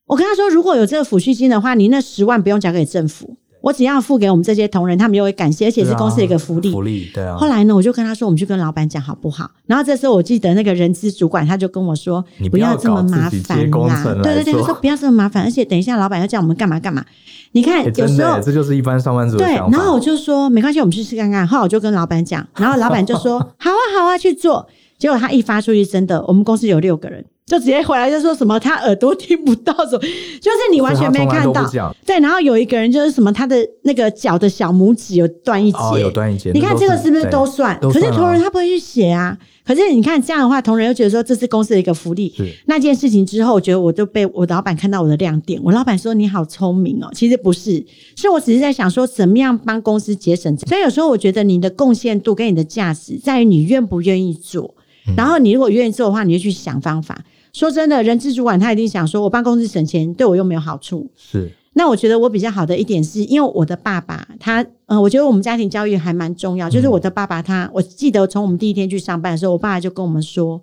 [0.05, 3.37] 我跟他说，如果有这个抚恤金的话，你那十万不用交给政府。
[3.63, 6.69] 我只要付给我们这些同仁，他们就会感谢，而且是公司的一个福利。
[6.69, 7.37] 福利，对啊。
[7.37, 9.49] 后来呢，我就跟他说，我们去跟老板讲好不好？
[9.65, 14.21] 然后这时候我记得那个人资主管他就跟我说，你不要这么麻烦啦。
[14.21, 17.05] 对对对，他说不要这么麻烦，而且等一下老板要叫我们干嘛干嘛。
[17.53, 19.55] 你看，有时候这就是一般上班族的对。
[19.55, 21.47] 然后我就说没关系，我们去试看看。
[21.47, 24.67] 后来我就跟老板讲，然后老板就说好啊好啊去做。
[24.97, 27.23] 结果他一发出去，真的，我们公司有六个人。
[27.53, 29.99] 就直接回来就说什么他耳朵听不到什么，
[30.41, 31.63] 就是你完全没看到。
[32.03, 36.51] 对，然后有一个人就是什么他的那个脚的小拇指有断一截，哦，有断一截。
[36.51, 37.79] 你看这个是不是都算？
[37.79, 39.37] 可是同仁他不会去写啊。
[39.63, 42.33] 可是你看这样的话，同仁又觉得说这是公司的一个福利。
[42.65, 45.61] 那件事情之后，我觉得我就被我老板看到我的亮点。
[45.63, 47.85] 我老板说你好聪明哦，其实不是，
[48.15, 50.57] 是我只是在想说怎么样帮公司节省。
[50.67, 54.73] 所以有时候我觉得你的贡献度跟你的价值在于你愿不愿意做。
[55.17, 57.21] 然后你如果愿意做的话，你就去想方法。
[57.53, 61.09] 说真的，人资主管他一定想说，我帮公司省钱，对我又没有好处。
[61.15, 61.49] 是。
[61.75, 66.69] 那我觉得我比较好的一点是，因为我的爸爸他，呃，我觉得我们家庭教育还蛮重要。
[66.69, 70.61] 就是我的爸爸他，我记得从我们第一天去上班的时候，我爸爸就跟我们说，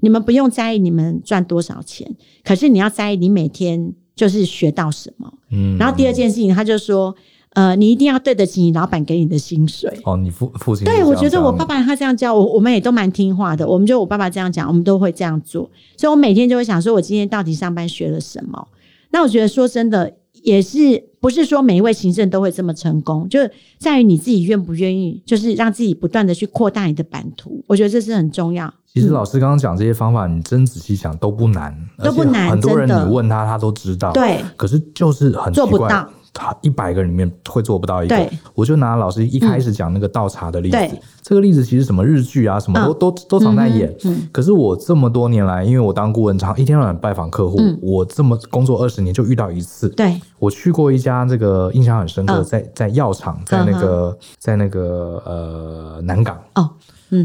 [0.00, 2.08] 你们不用在意你们赚多少钱，
[2.42, 5.32] 可是你要在意你每天就是学到什么。
[5.50, 5.76] 嗯。
[5.76, 7.14] 然后第二件事情，他就说。
[7.58, 10.16] 呃，你一定要对得起你老板给你的薪水哦。
[10.16, 13.66] 你父父亲对，我觉得我爸爸他这样教我，我们也都蛮听话的。
[13.66, 15.68] 我们就我爸爸这样讲，我们都会这样做。
[15.96, 18.68] 所以我每天就会想说，我今天到底上班学了什么？
[19.10, 23.40] 那我觉得说真的，也是不是说每一位行政都会这么成功，就
[23.76, 27.64] 在于你自己愿不愿意，就是让自己不断的去扩大你的版图。
[27.66, 28.72] 我觉得这是很重要。
[28.86, 32.50] 其实老师刚刚讲这些方法，你真仔细想都不难，都不难。
[32.50, 34.12] 很多人你问他，他都知道。
[34.12, 36.08] 对，可是就是很做不到。
[36.38, 44.28] 他一百个人里面会做不到一个，我就拿老师一开始讲那个倒茶的例子，嗯、这个例子其实什么日剧啊，什么都、嗯、都都常在演、嗯。
[44.30, 49.88] 可是我这么多年来，因为我当顾问，常一天到晚拜访客户、嗯，我这么工作二十年就遇到一次。
[49.88, 56.38] 对，我去过一家这个印象很深刻，嗯、在在药厂，在那个、嗯、在那个呃南港。
[56.54, 56.70] 哦。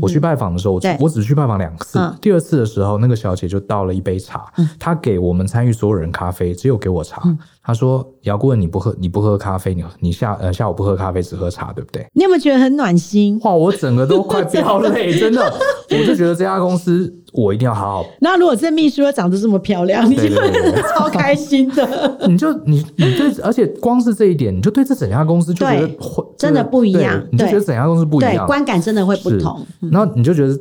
[0.02, 2.16] 我去拜访的时候，我我只去拜访两次、嗯。
[2.22, 7.22] 第二次的时候，那个小姐就倒了一杯茶，嗯、她给我们参与所有人咖啡，只有给我茶。
[7.64, 13.40] 嗯、她说：“姚顾问，你不喝你不喝咖啡，你你下呃下午不喝咖啡，只喝茶，对不对？”你有没有觉得很暖心？
[13.44, 15.42] 哇，我整个都快飙泪， 真的，
[15.90, 17.14] 我就觉得这家公司。
[17.36, 18.06] 我一定要好好。
[18.22, 20.30] 那如果这秘书又长得这么漂亮，你就
[20.96, 22.18] 超开心的。
[22.30, 27.20] 你就你你对，而且光是这一点，你就对这整家公司就觉得会真的不一样。
[27.32, 29.66] 你就觉得整家公司不一样，观感真的会不同。
[29.92, 30.56] 然后你就觉得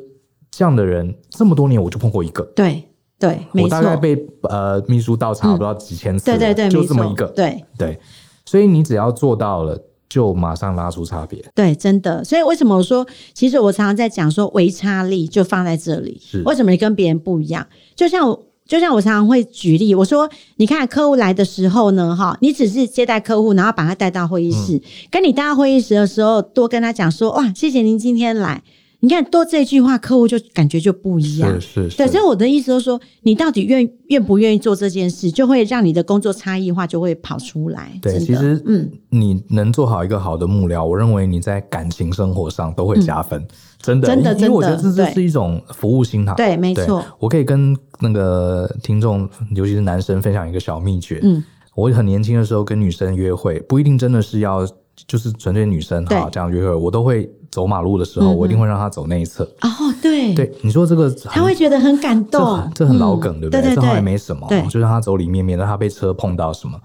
[0.51, 2.43] 这样的人这么多年，我就碰过一个。
[2.57, 2.83] 对
[3.29, 7.27] 对，我大概被呃秘书倒茶不知道几千次，对对对，就这么一个。
[7.29, 7.99] 对对，
[8.45, 9.81] 所以你只要做到了。
[10.13, 12.23] 就马上拉出差别，对，真的。
[12.23, 16.21] 所以为什么我说，其实我常常在讲说，微差力就放在这里。
[16.23, 17.67] 是为什么你跟别人不一样？
[17.97, 28.63] 就像我，就像我常常会举例，我说，你看客户来的时候呢，哈，你只是接待客户，然后把他带到会议室，嗯、跟你带到会议室的时候，多跟他讲说，哇，谢谢您今天来。
[29.05, 31.61] 你看多这句话，客户就感觉就不一样。
[31.61, 31.97] 是是是。
[31.97, 37.99] 对，所以我的意思就是说，你到底愿愿不愿意做这件事，就会让你的工作差异化就会跑出来。
[38.01, 43.41] 对，其实嗯，你能做好一个好的幕僚，我认为你在感情生活上都会加分。
[43.41, 43.49] 嗯、
[43.81, 46.33] 真的，真的，真的，因为我觉得这是是一种服务心态。
[46.35, 47.05] 对，没错。
[47.19, 51.19] 我可以跟那个听众，尤其是男生，分享一个小秘诀。
[51.25, 51.43] 嗯，
[51.75, 54.65] 我很年轻的时候跟女生约会，不一定真的是要。
[55.09, 59.45] 就是纯粹女生哈，这样约会，我都会走马路的时候，嗯、我一定会让他走那一侧。
[59.61, 59.69] 哦，
[60.03, 62.41] 对，对，你说这个，他会觉得很感动，
[62.75, 63.61] 这，这很老梗，嗯、对不对？
[63.61, 66.77] 对对对，这好像没什么，就让他走里面，免得他被车碰到什么。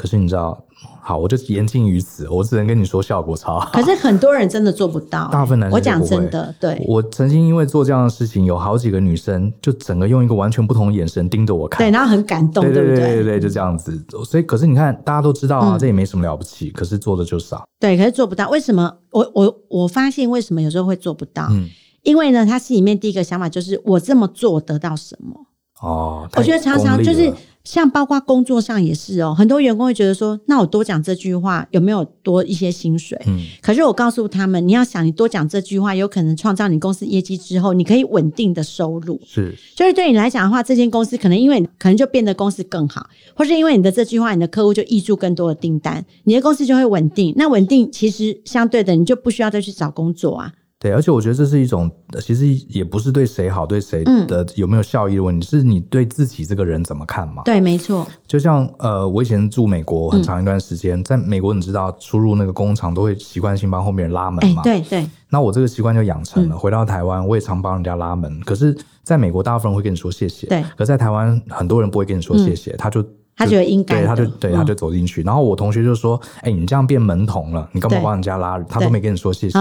[0.00, 0.58] 可是你知道？
[1.02, 2.26] 好，我就言尽于此。
[2.30, 3.70] 我只能跟你说，效果超好。
[3.70, 5.76] 可是很多人真的做不到，大部分男生。
[5.76, 6.82] 我讲真的，对。
[6.88, 14.02] 我曾经因为做这样的事情，有好几个女生就整个用一个完全不同的眼神盯着我看，对，然后很感动，对对对对对，对，就这样子。
[14.24, 16.70] 所以，可是你看，大家都知道啊，嗯、这也没什么了不起。
[16.70, 18.48] 可是做的就少，对，可是做不到。
[18.48, 18.90] 为什么？
[19.10, 21.48] 我我我发现为什么有时候会做不到？
[21.50, 21.68] 嗯，
[22.04, 25.34] 因为呢，他心里面第一个想法就是我这么做得到什么？
[25.82, 27.30] 哦，我觉得常常就是。
[27.70, 33.16] 像包括工作上也是哦，很多员工会觉得说，那我多讲这句话有没有多一些薪水？
[33.28, 39.20] 嗯，可是我告诉他们，你要想，你多讲这句话，有可能创造你公司业绩之后，你可以稳定的收入。
[39.24, 47.32] 是，就是对你来讲的话，这间公司可能因为可能就变得公司更好，或是因为你的这句话，你的客户就挹注更多的订单，你的公司就会稳定。
[47.36, 50.52] 那稳定其实相对的，你就不需要再去找工作啊。
[50.82, 51.90] 对，而且我觉得这是一种，
[52.22, 57.42] 其实也不是对谁好，对谁的有没有效益的问题，嗯、是你对自己这个人怎么看嘛？
[57.44, 58.06] 对，没错。
[58.26, 64.62] 就像呃，我以前住美国很长一段时间，嗯、在美国你知道出入那个工厂都会习惯性帮后面人拉门嘛？
[64.62, 65.06] 对对。
[65.28, 66.54] 那我这个习惯就养成了。
[66.54, 68.40] 嗯、回到台湾，我也常帮人家拉门。
[68.40, 70.46] 可是在美国，大部分人会跟你说谢谢。
[70.46, 70.64] 对。
[70.78, 73.04] 可在台湾，很多人不会跟你说谢谢，嗯、他就
[73.36, 75.22] 他觉得应该，对，他就对，他就走进去。
[75.22, 78.56] 嗯、然后我同学就说：“哎，你这样变门童了，你干嘛帮人家拉？
[78.56, 79.58] 对他都没跟你说谢谢。”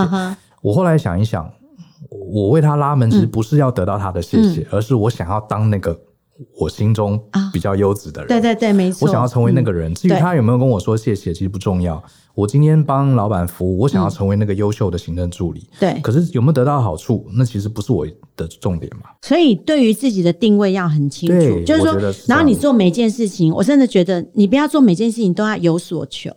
[0.61, 1.51] 我后来想一想。
[2.09, 5.95] 我为他拉门，其实不是要得到他的谢谢，而是我想要当那个
[6.57, 8.27] 我心中比较优质的人。
[8.29, 9.05] 对对对，没错。
[9.05, 9.91] 我想要成为那个人。
[9.91, 12.01] 嗯、至于他有没有跟我说谢谢，其实不重要。
[12.33, 15.67] 我今天帮老板服务，我想要成为那个优秀的行政助理。
[15.77, 16.01] 对、嗯。
[16.01, 19.09] 可是有没有得到好处，那其实不是我的重点嘛。
[19.21, 26.31] 所以，对于自己的定位要很清楚，就是说，是然后你做每件事情，我真的觉得你不要做每件事情都要有所求，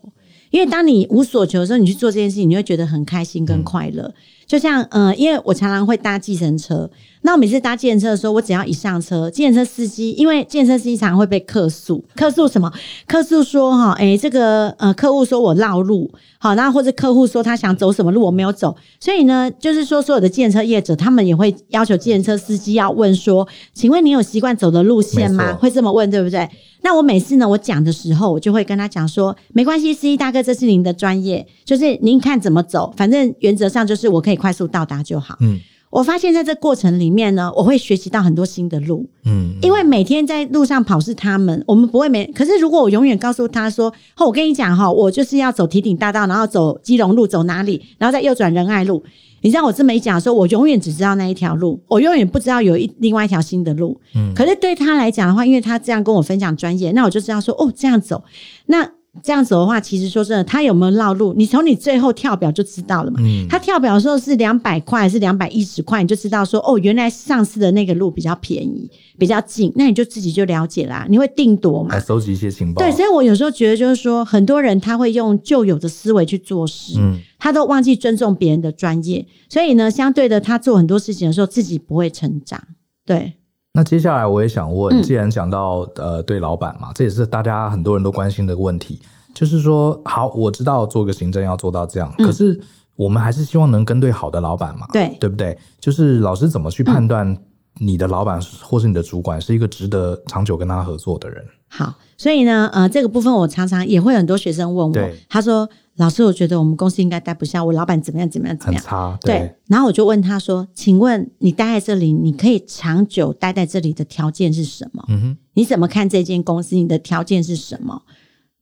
[0.53, 4.05] 因为当你无所求的时候，你去做这件事情，你会觉得很开心跟快乐。
[4.05, 6.91] 嗯就像呃，因为我常常会搭计程车，
[7.23, 12.71] 那我每次搭计程车的时候，我只要一上车，计程车司机因为计程车司机常常会被客诉，客诉什么？
[13.07, 25.53] 客诉说哈，诶、欸、这个呃，客户说我绕路，好，那或者客户说他想走什么路我没有走，所以呢，就是说所有的计程车业者他们也会要求计程车司机要问说，请问你有习惯走的路线吗？
[25.53, 26.47] 错会这么问，对不对？
[26.83, 34.43] 那我每次呢，我讲的时候，我就会跟他讲说，没关系，司机大哥，这是您的专业，就是您看怎么走，反正原则上就是我可以。
[34.43, 35.37] 快速到达就好。
[35.41, 39.07] 嗯，我发现在这过程里面呢，我会学习到很多新的路。
[39.25, 42.27] 嗯，因为每天在路上跑是他们，我们不会每。
[42.33, 49.01] 可是如果我永远告诉他说：“哦，我跟你讲哈，我就是要走提顶大道，然后走基隆路，走哪里，然后再右转仁爱路。”
[49.43, 54.01] 你知道我这么一讲说，我永远只知道那一条路，我永远不知道有一另外一条新的路。
[54.15, 58.25] 嗯，可是对他来讲的话，因为他这样跟我分享专业，那我就知道说：“哦，这样走。”
[58.67, 58.89] 那
[59.23, 63.21] 这样子的话，其实说真的，他有没有绕路，你从你最后跳表就知道了嘛。
[63.23, 71.07] 嗯，他跳表的时候是两百块还是两百一十块，你就知道说哦，原来上次的那个路比较便宜，比较近，那你就自己就了解啦。
[71.11, 71.95] 你会定夺嘛？
[71.95, 72.83] 来收集一些情报。
[72.83, 82.59] 对，所以我有时候觉得就是说，很多人他会用旧有的思维去做事，嗯，他都忘记尊重别人的专业，所以呢，相对的，他做很多事情的时候自己不会成长。
[83.05, 83.35] 对。
[83.75, 89.01] 那接下来我也想问，既然讲到、嗯、呃对老板嘛，这也是大家很多人都关心的问题，
[89.35, 92.61] 就是说，好，我知道做个行政要做到这样，嗯、可是
[92.97, 95.57] 我们还是希望能跟对好的老板嘛，对对不对？
[95.81, 97.35] 就是老师怎么去判断
[97.79, 101.43] 你的老板或是你的主管是一个值得长久跟他合作的人？
[101.69, 105.69] 好，所以呢，呃，这个部分我常常也会很多学生问我，他说。
[105.97, 109.39] 老师，我觉得我们公司应该待不下，我老板怎么样怎么样怎么样，很差，对。
[109.39, 115.05] 对，然后我就问他说：“请问你待在这里，你可以长久待在这里的条件是什么？
[115.09, 116.77] 嗯哼，你怎么看这间公司？
[116.77, 118.03] 你的条件是什么？”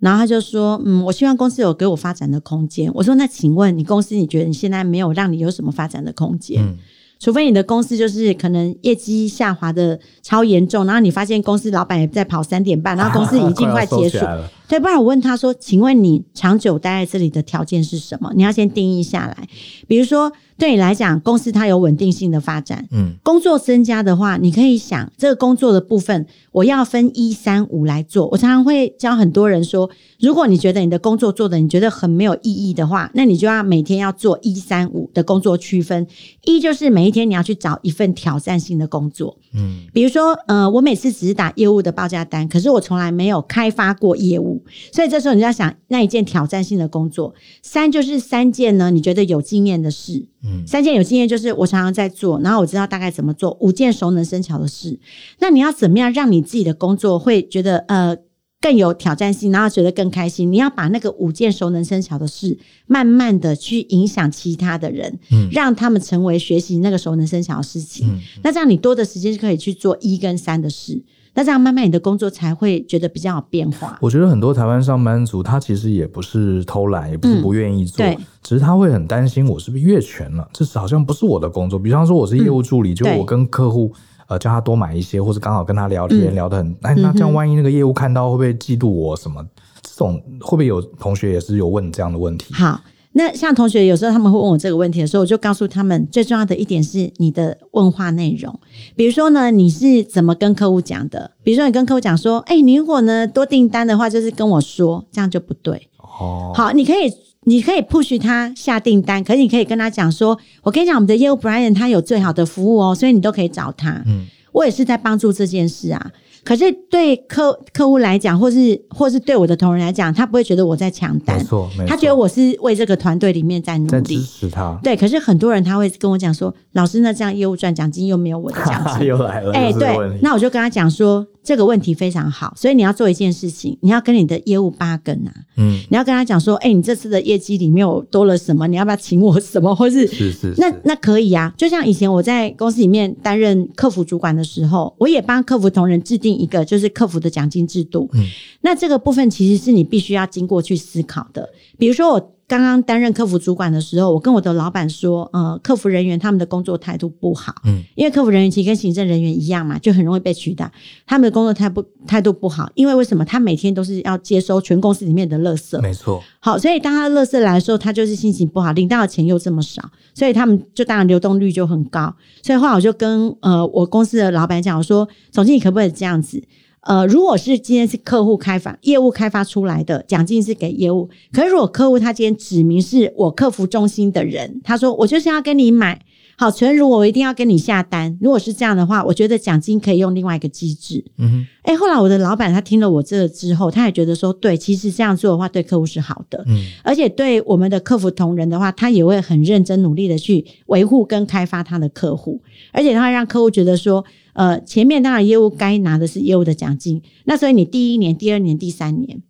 [0.00, 6.76] 然后他就说：“嗯，我希望公司有给我发展的空间。”我说：“那请问你公司，你觉得你现在没有让你有什么发展的空间？”嗯
[7.20, 14.18] 除非你的公司就是可能业绩下滑的超严重，然后你发现公司老板也在跑三点半， 然后公司已经快结束，
[14.66, 19.46] 对，不然我问他说：“请问你长久待在这里的条件是什么？”你要先定义下来，
[19.86, 20.32] 比如说。
[20.60, 28.28] 对你来讲，公司它有稳定性的发展，嗯，工作增加的话，你可以想这个工作的部分，我要分一三五来做。
[28.28, 29.88] 我常常会教很多人说，
[30.20, 36.06] 如果你觉得你的工作做的你觉得很没有意义的话，那你就要每天要做一三五的工作区分。
[36.44, 47.32] 一就是每一天你要去找一份挑战性的工作，嗯，比如说，呃，我每次只是打业务的报价单，可是我从来没有开发过业务，所以这时候你就要想那一件挑战性的工作。
[47.62, 50.26] 三就是三件呢，你觉得有经验的事。
[50.66, 53.56] 三件有经验，就是我常常在做，然后我知道大概怎么做。
[53.60, 54.98] 五件熟能生巧的事，
[55.38, 58.16] 那你要怎么样让你自己的工作会觉得呃
[58.60, 60.50] 更有挑战性，然后觉得更开心？
[60.52, 68.06] 你要把那个五件熟能生巧的事，慢慢的去影响其他的人，嗯，让他们成为学习那个熟能生巧的事情。
[68.08, 71.02] 嗯，那这样你多的时间就可以去做一跟三的事。
[71.34, 73.96] 那这样慢慢你的工作才会觉得比较有变化。
[74.00, 81.78] 我觉得很多台湾上班族他其实也不是偷懒，也不是不愿意做，嗯、只是他会很担心我是不是越权了，这是好像不是我的工作。
[81.78, 83.92] 比方说我是业务助理，嗯、就我跟客户
[84.26, 89.44] 呃叫他多买一些，或者刚好跟他聊天、嗯、聊得很，哎，那这样万一那个业务看到会不会嫉妒我什么？
[89.82, 92.52] 这种会不会有同学也是有问这样的问题？
[92.54, 92.80] 好。
[93.12, 98.56] 那像同学有时候他们会问我这个问题的时候，我就告诉他们，最重要的一点是你的问话内容。
[98.94, 101.32] 比如说呢，你是怎么跟客户讲的？
[101.42, 105.88] 比如说你跟客户讲说，哎、欸，你如果呢多订单的话，就是跟我说，这样就不对。
[105.98, 107.12] 哦，好，你可以
[107.44, 114.02] 你可以 push 他下订单，可是你可以跟他讲说，我跟你讲，我们的业务 Brian 他有最好的服务哦，所以你都可以找他。
[114.06, 116.12] 嗯，我也是在帮助这件事啊。
[116.44, 124.78] 可是对客客户来讲，或是或是对我的同仁来讲，他不会觉得我在抢单，没错，没错，他觉得我是为这个团队里面在努力，在支持他。
[124.82, 129.52] 对，可是很多人他会跟我讲说，老师，那这样业务赚奖金又没有我的奖金， 又来了。
[129.52, 131.26] 哎、欸，对，那我就跟他讲说。
[131.42, 138.68] 这个问题非常好，所以你要做一件事情，你要跟你的业务八根啊，嗯，你要跟他讲说，哎、欸，你这次的业绩里面有多了什么？
[138.68, 139.74] 你要不要请我什么？
[139.74, 141.50] 或是是是，是，那那可以啊。
[141.56, 148.08] 就像以前我在公司里面担任客服主管的时候，我也帮客服同仁制定一个就是客服的奖金制度。
[148.12, 148.26] 嗯，
[148.60, 151.48] 那这个部分其实是你必须要经过去思考的。
[151.78, 152.36] 比如说我。
[152.50, 160.68] 刚刚担任客服主管的时候，我跟我的老板说，呃，客服人员他们的工作态度不好，嗯，因为客服人员其实跟行政人员一样嘛，就很容易被取代。
[161.06, 163.24] 他们的工作态不态度不好，因为为什么？
[163.24, 166.20] 他每天都是要接收全公司里面的垃圾，没错。
[166.40, 172.12] 好，所以当他的垃圾来的时候，他就是心情不好，领到的钱又这么少，所以他们就当然流动率就很高。
[172.42, 176.42] 所以后来我就跟呃我公司的老板讲，我说，总经理可不可以这样子？
[176.82, 186.00] 呃，如果是今天是客户开发业务开发出来的奖金是给业务，可是如果客户他今天指明是我客服中心的人，他说我就是要跟你买，
[186.40, 191.04] 好，纯如果我一定要跟你下单，如果是这样的话，我觉得奖金可以用另外一个机制。
[191.18, 202.40] 嗯哼，哎、欸，后来我的老板他听了我这个之后，他也觉得说，对，其实这样做的话对客户是好的，嗯，而且对我们的客服同仁的话，他也会很认真努力的去维护跟开发他的客户，
[202.72, 204.02] 而且他会让客户觉得说。
[204.32, 209.20] 呃，前面当然业务该拿的是业务的奖金，那所以你第一年、第二年、第三年，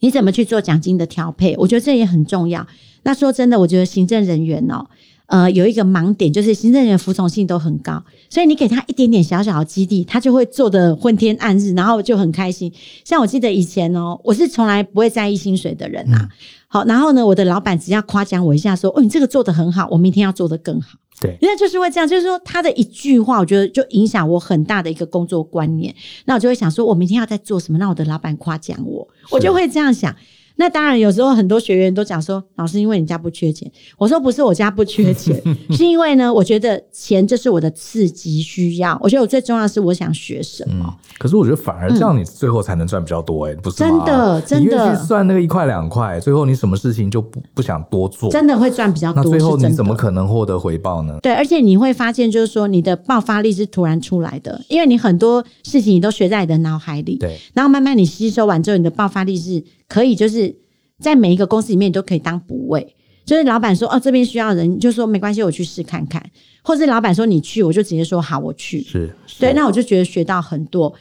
[0.00, 1.56] 你怎么去做奖金的调配？
[1.56, 2.64] 我觉得这也很重要。
[3.02, 4.86] 那说真的，我觉得行政人员哦，
[5.30, 12.72] 呃，有一个盲点，就是行政人员服从性都很高，所以你给他一点点小小的激励，他就会做得昏天暗日，然后就很开心。
[13.04, 16.28] 像我记得以前哦，我是从来不会在意薪水的人呐、啊。
[16.66, 25.94] 好，然后呢，我的老板只要夸奖我一下，说：“哦，你这个做得很好，我明天要做得更好。”对，因为就是会这样，就是说他的一句话，我觉得就影响我很大的一个工作观念。
[26.24, 27.78] 那我就会想说，我明天要再做什么？
[27.78, 30.12] 那我的老板夸奖我，我就会这样想。
[30.60, 35.42] 那当然，有时候很多学员都讲说：“老师，因为你家不缺钱。”我说：“不是我家不缺钱，
[35.72, 38.98] 是因为呢，我觉得钱这是我的刺激需要。
[39.02, 40.84] 我觉得我最重要的是我想学什么。
[40.86, 43.78] 嗯”可是我觉得反而这样，你最后才能赚比较多哎、不是？
[43.78, 49.24] 真的，真的，你越去算那个一块两块，最后你什么事情就不不想多做，真的会赚比较多。
[49.24, 51.18] 那最后你怎么可能获得回报呢？
[51.22, 60.56] 对，而且你会发现，就是说你的爆发力是突然出来的，因为你很多事情你都学在你的脑海里，对，然后慢慢你吸收完之后，你的爆发力是可以就是。
[61.00, 66.22] 在每一个公司里面，你都可以当补位，就是老板说哦，这边需要人，就说没关系，我去试看看，
[66.62, 68.82] 或是老板说你去，我就直接说好，我去。
[68.82, 70.94] 是，是，对，那我就觉得学到很多。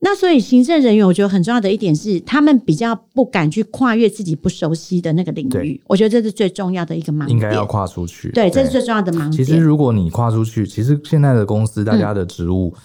[0.00, 5.80] 那所以行政人员，我觉得很重要的一点是，他们比较不敢去跨越自己不熟悉的那个领域。
[5.86, 8.30] 我觉得这是最重要的一个盲点，应该要跨出去。
[8.32, 9.32] 对，这是最重要的盲点。
[9.32, 12.74] 其实如果你跨出去，其实现在的公司大家的职务。
[12.76, 12.80] 嗯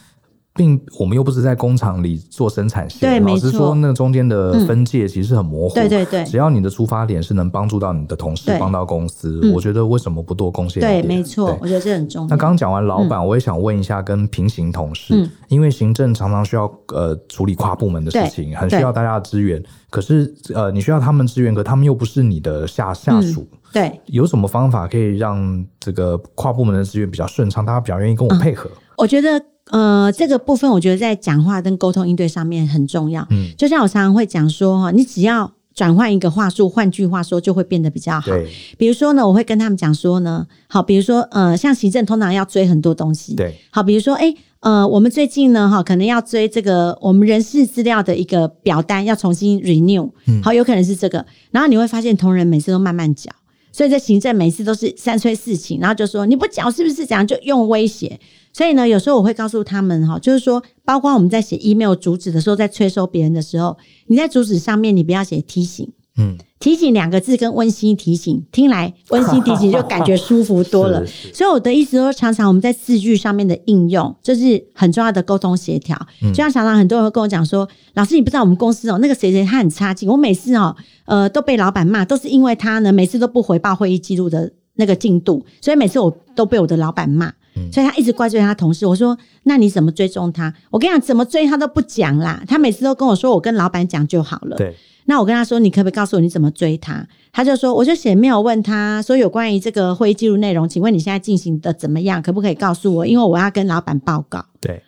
[0.56, 5.74] 并我们又不是在工厂里做生产线，对，老实说，那中间的分界其实很模糊。
[5.74, 10.80] 对对对，只要你的出发点是能帮助到你的同事，帮到公司，我觉得为什么不多贡献？
[10.80, 12.28] 对，没错，我觉得这很重要。
[12.30, 19.60] 那刚刚讲完老板，我也想问一下跟平行同事，因为行政常常需要呃处理跨部门的事情，很需要大家的支援。
[19.90, 28.70] 可是呃，你需要他们支援，可他们又不是你的下下属，对，有什么方法可以让这个跨部门的资源比较顺畅，大家比较愿意跟我配合？
[28.98, 29.44] 我觉得。
[29.72, 33.26] 呃，这个部分我觉得在讲话跟沟通应对上面很重要。
[33.30, 38.32] 嗯，就像我常常会讲说哈，你只要转换一个话术，换句话说就会变得比较好。
[38.78, 43.36] 比如说呢，我会跟他们讲说呢，好，比如说呃，像行政通常要追很多东西。
[43.36, 50.12] 对，好，比如说哎，呃，我们最近呢哈，可能要追这个我们人事资料的一个表单要重新 renew。
[50.28, 53.32] 嗯，好，有可能是这个，然后你会发现同仁每次都慢慢缴，
[53.74, 58.18] 所以在行政每次都是三催四请，然后就说你不缴是不是这样，就用威胁。
[58.54, 71.04] 所以呢，有时候我会告诉他们哈，就是说，包括我们在写 email 主旨的时候，在催收别人的时候，你在主旨上面你不要写提醒，嗯，提醒两个字跟温馨提醒，听来温馨提醒就感觉舒服多了。
[71.34, 76.00] 所以我的意思说，常常我们在字句上面的应用，就是很重要的沟通协调。
[76.22, 87.34] 就像常常很多人会跟我讲说，老师你不知道我们公司哦，那个谁谁他很差劲，我每次哦，呃，都被老板骂，都是因为他呢，每次都不回报会议记录的那个进度，所以每次我都被我的老板骂。
[87.72, 88.84] 所以他一直怪罪他同事。
[88.84, 92.44] 我说：“那你怎么追踪他？”我跟你讲，怎么追他都不讲啦。
[92.48, 94.76] 他每次都跟我说：“我跟老板讲就好了。”对。
[95.06, 97.08] 那我跟他说，你可不可以告诉我你怎么追他？
[97.32, 102.22] 他就说，我就写 mail 问他说，有关于这个会议记录内容，请问你现在进行的怎么样？
[102.22, 103.06] 可不可以告诉我？
[103.06, 104.46] 因为我要跟老板报告。
[104.62, 104.82] 对，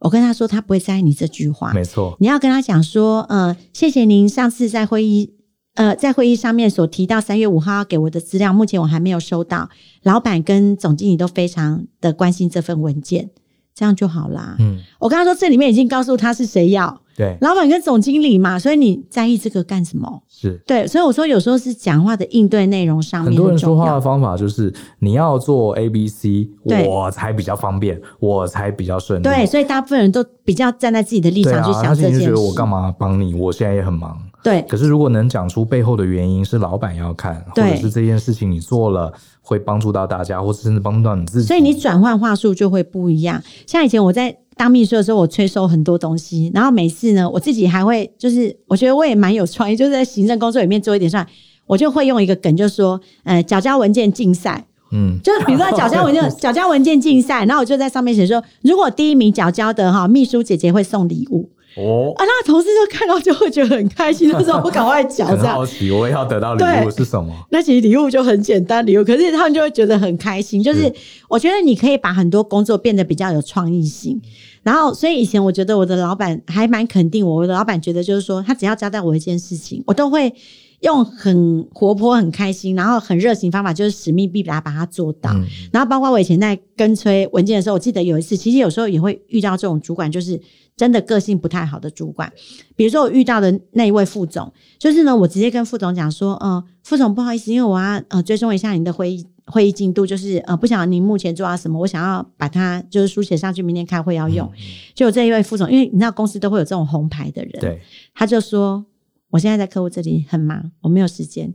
[0.00, 1.72] 我跟他说，他不会在意你这句话。
[1.72, 5.32] 没错，你要跟他讲说，呃，谢谢您上次在会议，
[5.74, 9.70] 呃，在会议上面所提到三月五号要给我的资料，目前我还没有收到。
[10.02, 13.30] 老板跟总经理都非常的关心这份文件，
[13.74, 14.56] 这样就好啦。
[14.58, 17.00] 嗯，我跟他说，这里面已经告诉他是谁要。
[17.14, 20.22] 对，老板跟总经理嘛，所以你在意这个干什么？
[20.30, 26.48] 是对，所以我说有时候是讲话的应对内容上面很，很多人说话的方法就是你要做 A B C，
[26.86, 29.24] 我才比较方便，我才比较顺利。
[29.24, 32.20] 对，所以大部分人都比较站在自己的立场去想这件事。
[32.20, 33.34] 觉得我干嘛帮你？
[33.34, 34.18] 我现在也很忙。
[34.42, 43.42] 对，可是如果能讲出背后的原因是老板要看，或者是这件事情你做了会帮助到大家，或者甚至帮助到你自己，所以你转换话术就会不一样。
[43.66, 44.36] 像以前我在。
[44.54, 51.26] 当秘书的时候，我催收很多东西，然后每次呢，我自己还会就是，我觉得我也蛮有创意，就是在行政工作里面做一点算，
[51.66, 61.48] 我就会用一个梗，就是说，呃，缴交文件竞赛，嗯，就是比如说缴交文件，缴交文件竞赛，然后我就在上面写说，如果第一名缴交的哈，秘书姐姐会送礼物。
[61.74, 67.34] 哦，啊，那同事就看到就会觉得很开心，那时候我赶快讲，这样好奇我也要得到礼物是什么？
[67.50, 70.62] 那其实礼物就很简单，礼物，可是他们就会觉得很开心。
[70.62, 70.92] 就是
[71.28, 74.20] 我觉得你可以把很多工作变得比较有创意性，
[74.62, 80.34] 然后所以以前我觉得我的老板还蛮肯定我，我的老板觉得就是说他只要交代我一件事情，我都会
[80.80, 85.30] 用很活泼、很开心，然后很热情方法，就是使命必达把它做到。
[85.72, 90.38] 然后包括我以前在跟催文件的时候，我记得有一次，其实有时候也会遇到这种主管，就是。
[90.82, 92.32] 真的个性不太好的主管，
[92.74, 104.50] 比如说我遇到的那一位副总，就是呢，我直接跟副总讲说，呃，副总不好意思，因为我要呃追踪一下您的会议会议进度，就是呃不晓得您目前做到什么，我想要把它就是书写上去，明天开会要用。
[104.92, 107.80] 就这一位副总，因为你知道公司都会有这种红牌的人，对，
[108.12, 108.84] 他就说
[109.30, 111.54] 我现在在客户这里很忙，我没有时间，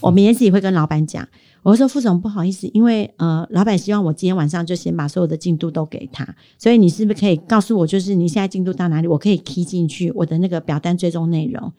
[0.00, 1.28] 我明天自己会跟老板讲。
[1.64, 11.72] 我说副总不好意思，因为呃，老板希望我今天晚上就先把所有的进度都给他，所以你是不是可以告诉我，就是你现在进度到哪里，我可以 key 进去我的那个表单追踪内容。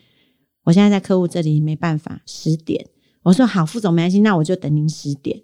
[0.63, 2.87] 我现在在客户这里没办法，十点。
[3.21, 5.43] 我说好，副总没关系，那我就等您十点。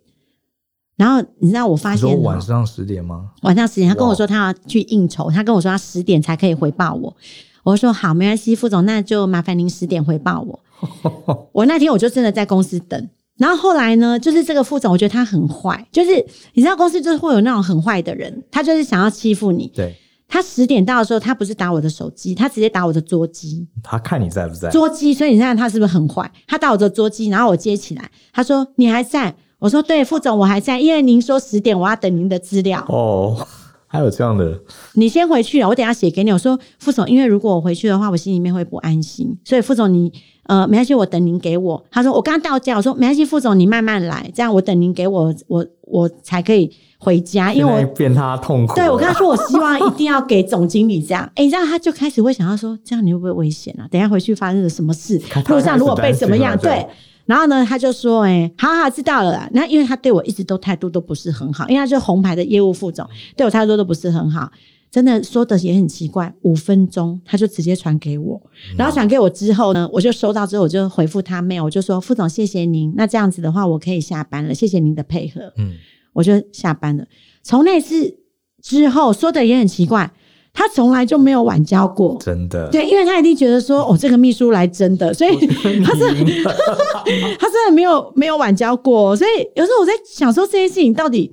[0.97, 3.31] 然后你知道我发现，晚上十点吗？
[3.43, 7.15] 晚上十点，他跟我说他要去应酬，他跟我说他十点才可以回报我。
[7.63, 10.59] 我说好，没关系，副总，那就麻烦您十点回报我。
[11.53, 13.07] 我那天我就真的在公司等。
[13.37, 16.11] 然后后来呢，就是这个副总，我觉得他很坏，就是
[16.53, 19.71] 你知道公司就是会有那种很坏的人，他就是想要欺负你。
[19.73, 19.95] 对，
[20.27, 23.67] 他十点到的时候，他不是打我的手机，他直接打我的桌机。
[23.81, 24.69] 他看你在不在？
[24.69, 26.31] 桌机，所以你看他是不是很坏？
[26.45, 29.35] 他打我的桌机，然后我接起来，他说你还在？
[29.57, 32.85] 我说对，副总我还在，因为您说十点我要等您的资料。
[32.89, 33.47] 哦，
[33.87, 34.59] 还有这样的？
[34.93, 36.31] 你先回去了，我等下写给你。
[36.31, 40.11] 我说副总，因为如果我回去的话，我心里面会不安心，所以副总你。
[40.51, 41.81] 呃，没关系，我等您给我。
[41.89, 48.75] 他说我刚到家，我说没关系，副总你慢慢来，这样我等您给我，我我才可以回家，因为我变他痛苦。
[48.75, 51.23] 对，我跟他说，我希望一定要给总经理这样。
[51.35, 53.87] 哎，这样他就开始会想到说，这样你会不会危险啊？
[53.89, 55.17] 等一下回去发生了什么事？
[55.47, 56.57] 路上如果被怎么样？
[56.57, 56.85] 对。
[57.25, 59.49] 然后呢，他就说，哎，好好知道了啦。
[59.53, 64.51] 那因为他对我一直都态度都不是很好，因为他是红牌的业务副总，对我态度都不是很好。
[64.91, 68.41] 真的说的也很奇怪，五分钟他就直接传给我，
[68.77, 75.75] 然后传给我之后呢，我就收到之后我就回复他 mail，我就说副总谢谢您，那这样子的话我可以下班了，谢谢您的配合，嗯，
[76.11, 77.05] 我就下班了。
[77.41, 78.17] 从那次
[78.61, 80.11] 之后说的也很奇怪，
[80.51, 85.31] 他从来就没有晚交过，真的，对，因为他一定觉得说哦这个秘书来真的，所以
[85.85, 86.01] 他是
[87.39, 91.31] 他真的没有没有晚交过，所以有时候我在想说这件事情到底。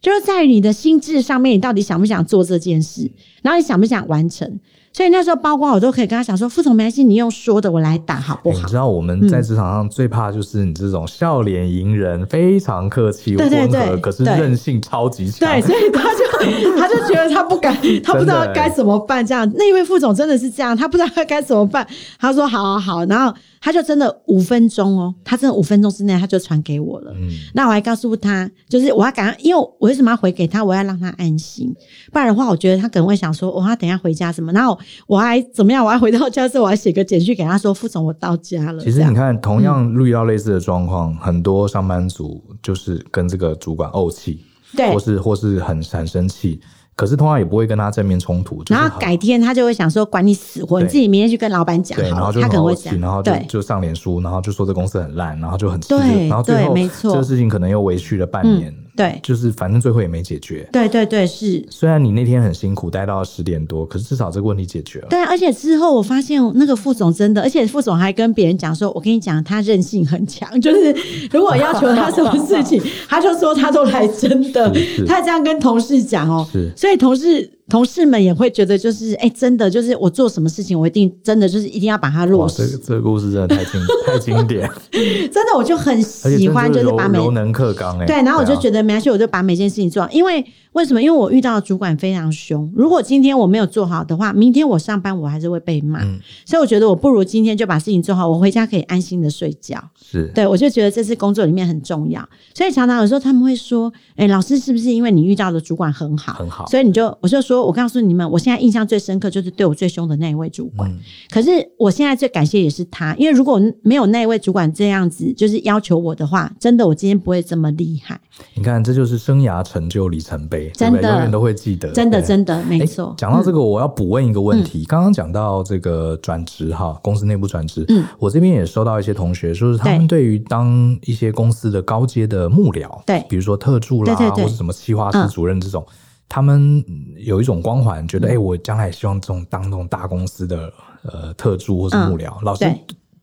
[0.00, 3.10] 就是在你的心智上面，你到底想不想做这件事，
[3.42, 4.60] 然后你想不想完成？
[4.96, 15.40] 所以那时候，包括我都可以跟他讲说：“副总没关系，你用说的，我来打好不好？”你知道我们在职场上最怕就是你这种笑脸迎人，嗯、非常客气、温和，可是韧性超级强。
[15.40, 16.24] 对，所以他就
[16.80, 19.24] 他就觉得他不敢，他不知道该怎么办。
[19.26, 21.86] 这样，那一位副总真的是这样，他不知道他该怎么办。
[22.18, 27.12] 他说：“好好好。”然后他就真的五分钟哦，他真的五分钟之内他就传给我了。
[27.14, 30.64] 嗯，那我还告诉他，就是我要赶，因为我为什么要回给他？
[30.64, 31.74] 我要让他安心，
[32.10, 34.78] 不然的话，我觉得他可能会想说：“我他等一下回家什么？”然后。
[35.06, 35.84] 我还怎么样？
[35.84, 44.40] 我还回到家之后，我还写个简讯给他说：“副总，我到家了。”其实你看，同样遇到类似的状况，嗯，很多上班族就是跟这个主管怄气，
[44.76, 46.60] 对，或是或是很很生气，
[46.94, 48.62] 可是通常也不会跟他正面冲突。
[48.68, 55.94] 然后改天他就会想说：“管你死活，你自己明天去跟老板讲。”对，然后就他可能会讲，然后就就上脸书，然后就说这公司很烂，然后就很气，
[56.28, 58.70] 然后最后没错，这个事情可能又维续了半年。
[58.70, 60.68] 嗯对，就是反正最后也没解决。
[60.72, 61.64] 对对对，是。
[61.70, 65.08] 虽然你那天很辛苦，待到十点多，可是至少这个问题解决了。
[65.10, 70.96] 对，而且之后我发现那个副总真的，而且副总还跟别人讲说：“我跟你讲，他韧性很强，就是
[71.30, 74.72] 如果要求他什么事情， 他就说他都来真的。”
[75.06, 77.50] 他这样跟同事讲哦，是，所以同事。
[77.68, 82.66] 同事们也会觉得，就是哎、欸，真的，就是我做什么事情，我一定真的就是一定要把它落实。
[82.66, 90.44] 这个这个故事真的太经 太经典，真的，我就很喜欢，就是把每柔能克刚哎，对，然后我就觉得没关系，我就把每件事情做好，因为。
[90.76, 91.02] 为什么？
[91.02, 92.70] 因为我遇到的主管非常凶。
[92.76, 96.04] 如果今天我没有做好的话，明天我上班我还是会被骂。
[96.04, 99.82] 嗯、所以我觉得我不如今天就把事情做好，我回家可以安心的睡觉。
[99.98, 102.22] 是，对，我就觉得这是工作里面很重要。
[102.52, 107.06] 所以常常有时候他们会说：“哎、欸，老师是不是因为你遇到的主管很好，很好，所以你就……
[107.22, 110.90] 我就说，我告诉你们，我现在印象最深刻就是对我最凶的那一位主管。
[110.90, 110.98] 嗯、
[111.30, 118.20] 可是我现在最感谢也是他，因为如果没有那一位主管这样子就是要求我的话，真的我今天不会这么厉害。
[118.54, 121.00] 你看，这就是生涯成就里程碑，真的。
[121.00, 121.46] 永远都会。
[121.46, 123.14] 会记得，真的真的没错。
[123.16, 124.84] 讲到这个，我要补问一个问题。
[124.86, 130.24] 刚刚讲到这个转职哈，公司内部转职，嗯，我这边也收到一些同学说，是他们对。
[130.24, 135.86] 于当一些公司的高阶的幕僚，对，比如说特助啦，或者什么企划室主任这种，
[136.28, 136.84] 他们
[137.16, 140.72] 有一种光环，觉得哎，我将来希望这种当这种大公司的
[141.04, 142.32] 呃特助或者幕僚。
[142.42, 142.64] 老师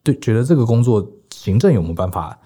[0.02, 2.40] 对觉得这个工作行政有没有办法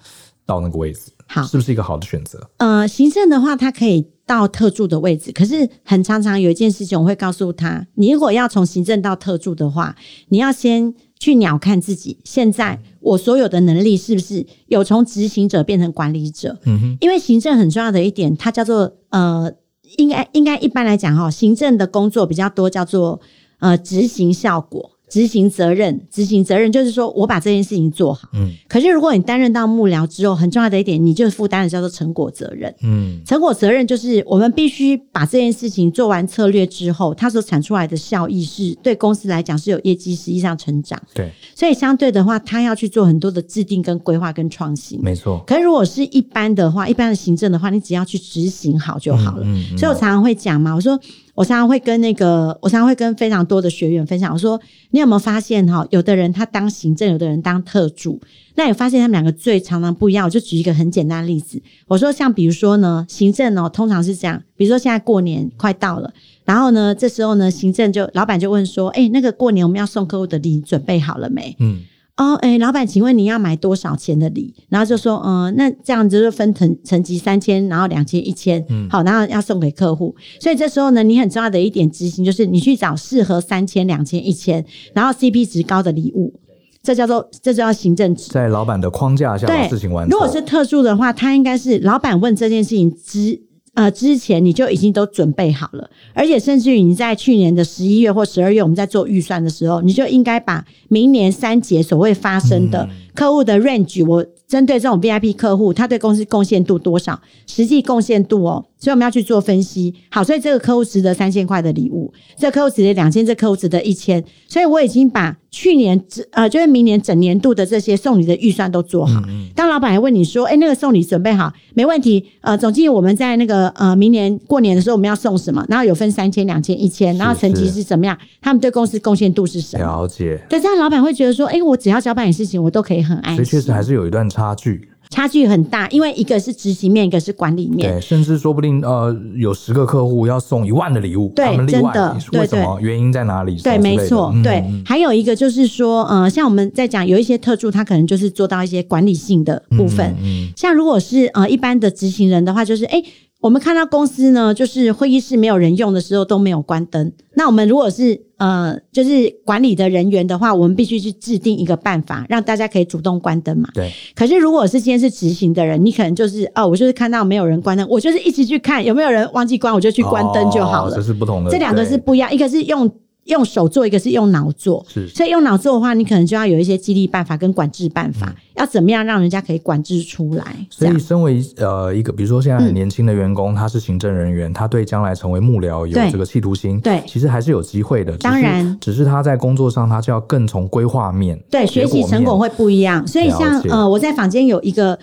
[0.44, 1.12] 到那个位置？
[1.28, 2.50] 好，是不是一个好的选择？
[2.56, 4.08] 呃，行政的话，它可以。
[4.28, 9.96] 到特助的位置，可是很常常有一件事情，我会告诉他：你如果要从行政到特助的话，
[10.28, 16.58] 你要先去鸟看自己，现在我所有的能力是不是有从执行者变成管理者？
[16.66, 19.50] 嗯哼，因为行政很重要的一点，它叫做呃，
[19.96, 23.18] 应该应该一般来讲哈，行政的工作比较多，叫做
[23.60, 24.97] 呃执行效果。
[25.08, 28.28] 执行责任，执行责任就是说我把这件事情做好。
[28.34, 32.74] 嗯，可是如果你担任到幕僚之后，很重要的一点，你就负担的叫做成果责任。
[32.82, 41.00] 嗯，成果责任就是我们必须把这件事情做完策略之后，它所产出来的效益是对公司来讲是有业绩实际上成长。
[41.14, 45.00] 对，所以相对的话，他要去做很多的制定跟规划跟创新。
[45.02, 45.42] 没错。
[45.46, 49.42] 可是如果是一般的话，一般的行政的话，你只要去执行好就好了。
[49.44, 50.98] 嗯，嗯，嗯，所以我常常会讲嘛，我说。
[51.38, 54.32] 我常常会跟那个，我常常会跟非常多的学员分享。
[54.32, 54.60] 我说，
[54.90, 58.20] 你有没有发现哈，有的人他当行政，有的人当特助。
[58.56, 60.24] 那你发现他们两个最常常不一样。
[60.24, 61.62] 我就举一个很简单的例子。
[61.86, 64.42] 我说，像比如说呢，行政哦，通常是这样。
[64.56, 66.12] 比如说现在过年快到了，
[66.44, 71.82] 然后呢，这时候呢，行政就老板就问说：“哎，那个过年我们要送客户的礼准备好了没？”嗯。
[72.18, 74.52] 哦，哎、欸，老板，请问你要买多少钱的礼？
[74.68, 80.14] 然后就说，嗯、呃，那这样子就分层层级三千，然后两千、一千，嗯，好，然后要送给客户。
[80.40, 86.34] 所以这时候呢，你很重要的一点执行就是你去找适合三千、两千、一千，然后 CP 值高的礼物，
[86.82, 88.32] 这叫做这叫行政职。
[88.32, 90.10] 在老板的框架下把事情完成。
[90.10, 93.47] 如果是特殊的话，他应该是老板问这件事情之。
[93.78, 108.64] 呃，之前你就已经都准备好了，而且甚至于你在去年的十一月或十二月，我们在做预算的时候，你就应该把明年三节所谓发生的客户的 range，我针对这种 VIP 客户，他对公司贡献度多少，实际贡献度哦。
[108.80, 115.98] 所以我们要去做分析，好，所以这个客户值得三千块的礼物，这个客户值得两千，这个客户值得一千，所以我已经把去年
[116.32, 119.20] 呃，就是明年整年度的这些送礼的预算都做好。
[119.20, 122.24] 嗯嗯，当老板还问你说，哎、欸，那个送礼准备好没问题？
[122.42, 125.64] 呃，总经理我们在那个呃明年过年的时候我们要送什么？
[125.68, 128.16] 然后有分三千、两千、一千，然后成绩是怎么样？
[128.40, 129.84] 他们对公司贡献度是什么？
[129.84, 130.38] 了解。
[130.48, 133.44] 对，这样老板会觉得说，哎、欸，我只要交办点事情，我都可以很安心。
[133.44, 134.87] 所以确实还是有一段差距。
[135.10, 137.92] 差距很大，因为一个是执行面，一个是管理面。
[137.92, 142.78] 对，甚至说不定呃，有十个客户要送一万的礼物，对，他们例外，真的，为什么？
[142.80, 143.56] 原因在哪里？
[143.62, 144.64] 对，没错，嗯、对。
[144.84, 150.14] 还有一个就是说，呃，像我们在讲有一些特助，他可能就是做到一些管理性的部分。
[150.20, 152.98] 嗯，嗯，像如果是呃一般的执行人的话，就是哎。
[152.98, 153.04] 诶
[153.40, 157.12] 我们看到公司呢，就是会议室没有人用的时候都没有关灯。
[157.34, 163.68] 那我们如果是呃，就是管理的人员的话，我们必须去制定一个办法，让大家可以主动关灯嘛。
[163.72, 163.92] 对。
[164.14, 170.94] 可是如果是今天是执行的人，你可能就是哦，我就是看到没有人关灯，我就是一直去看有没有人忘记关，我就去关灯就好了。
[170.94, 171.50] 哦，这是不同的。
[171.50, 172.90] 这两个是不一样，一个是用。
[173.28, 180.44] 用手做，一个是用脑做，是，所以用脑做的话，你可能就要有一些激励办法跟管制办法，嗯、要怎么样让人家可以管制出来。
[180.70, 188.16] 所以，身为呃一个，比如说现在很年轻的员工，嗯、他是行政人员，他对将来成为幕僚有这个企图心，对，其实还是有机会的。
[188.18, 193.06] 当然，只是他在工作上，他就要更从规划面，对，学习成果会不一样。
[193.06, 194.98] 所以像，像呃，我在坊间有一个。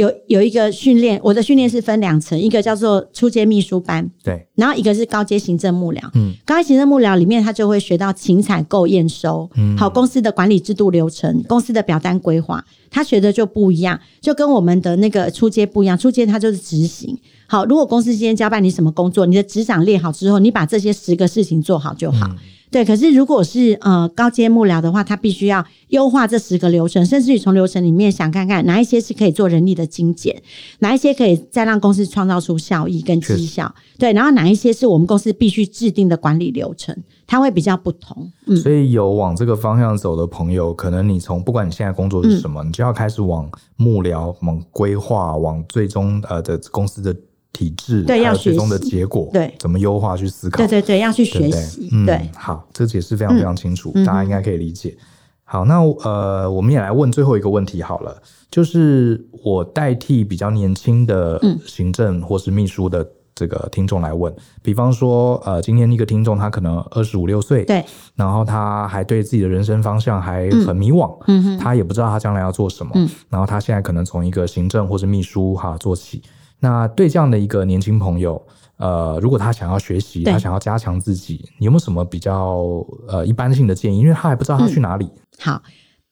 [0.00, 6.00] 有有一个训练，我的训练是分两层，一个叫做初阶秘书班，对，然后一个是高阶行政幕僚。
[6.14, 15.98] 嗯，高阶行政幕僚里面，他就会学到请采购验收，嗯，好，公司的管理制度流程，公司的表单规划，他学的就不一样，就跟我们的那个初阶不一样。
[15.98, 17.18] 初阶他就是执行。
[17.50, 22.28] 好，如果公司今天交办你什么工作，你的职掌列好之后，你把这些十个事情做好就好。
[22.28, 22.36] 嗯
[22.70, 30.40] 对，可是如果是呃高阶幕僚的话，他必须要优化这十个流程，甚至于从流程里面想看看哪一些是可以做人力的精简，
[30.78, 33.74] 哪一些可以再让公司创造出效益跟绩效。
[33.98, 36.96] 对，然后哪一些是我们公司必须制定的管理流程，
[37.26, 38.30] 它会比较不同。
[38.46, 47.12] 嗯，所以有往这个方向走的朋友，可能你从不管你现在工作是什么，嗯，你就要开始往幕僚、往规划、往最终呃的公司的。
[47.60, 50.56] 体制对，要最终的结果对，怎么优化去思考？
[50.56, 51.90] 对对对，要去学习。
[51.92, 54.96] 嗯，对，好，这解释非常非常清楚，嗯、大家应该可以理解。
[55.44, 58.16] 好，那呃，我们也来问最后一个问题好了，
[58.50, 67.84] 就是我代替比较年轻的行政或是秘书的这个听众来问，比方说，呃，今天一个听众他可能二十五六岁，对，
[68.14, 76.22] 然后他还对自己的人生方向还很迷惘，嗯，他也不知道他将来要做什么，嗯，然后他现在可能从一个行政或是秘书哈做起。
[76.60, 78.40] 那对这样的一个年轻朋友，
[78.76, 84.00] 呃，如果他想要学习，他想要加强自己，你有没有什么比较呃一般性的建议？
[84.00, 85.06] 因为他还不知道他去哪里。
[85.06, 85.62] 嗯、好，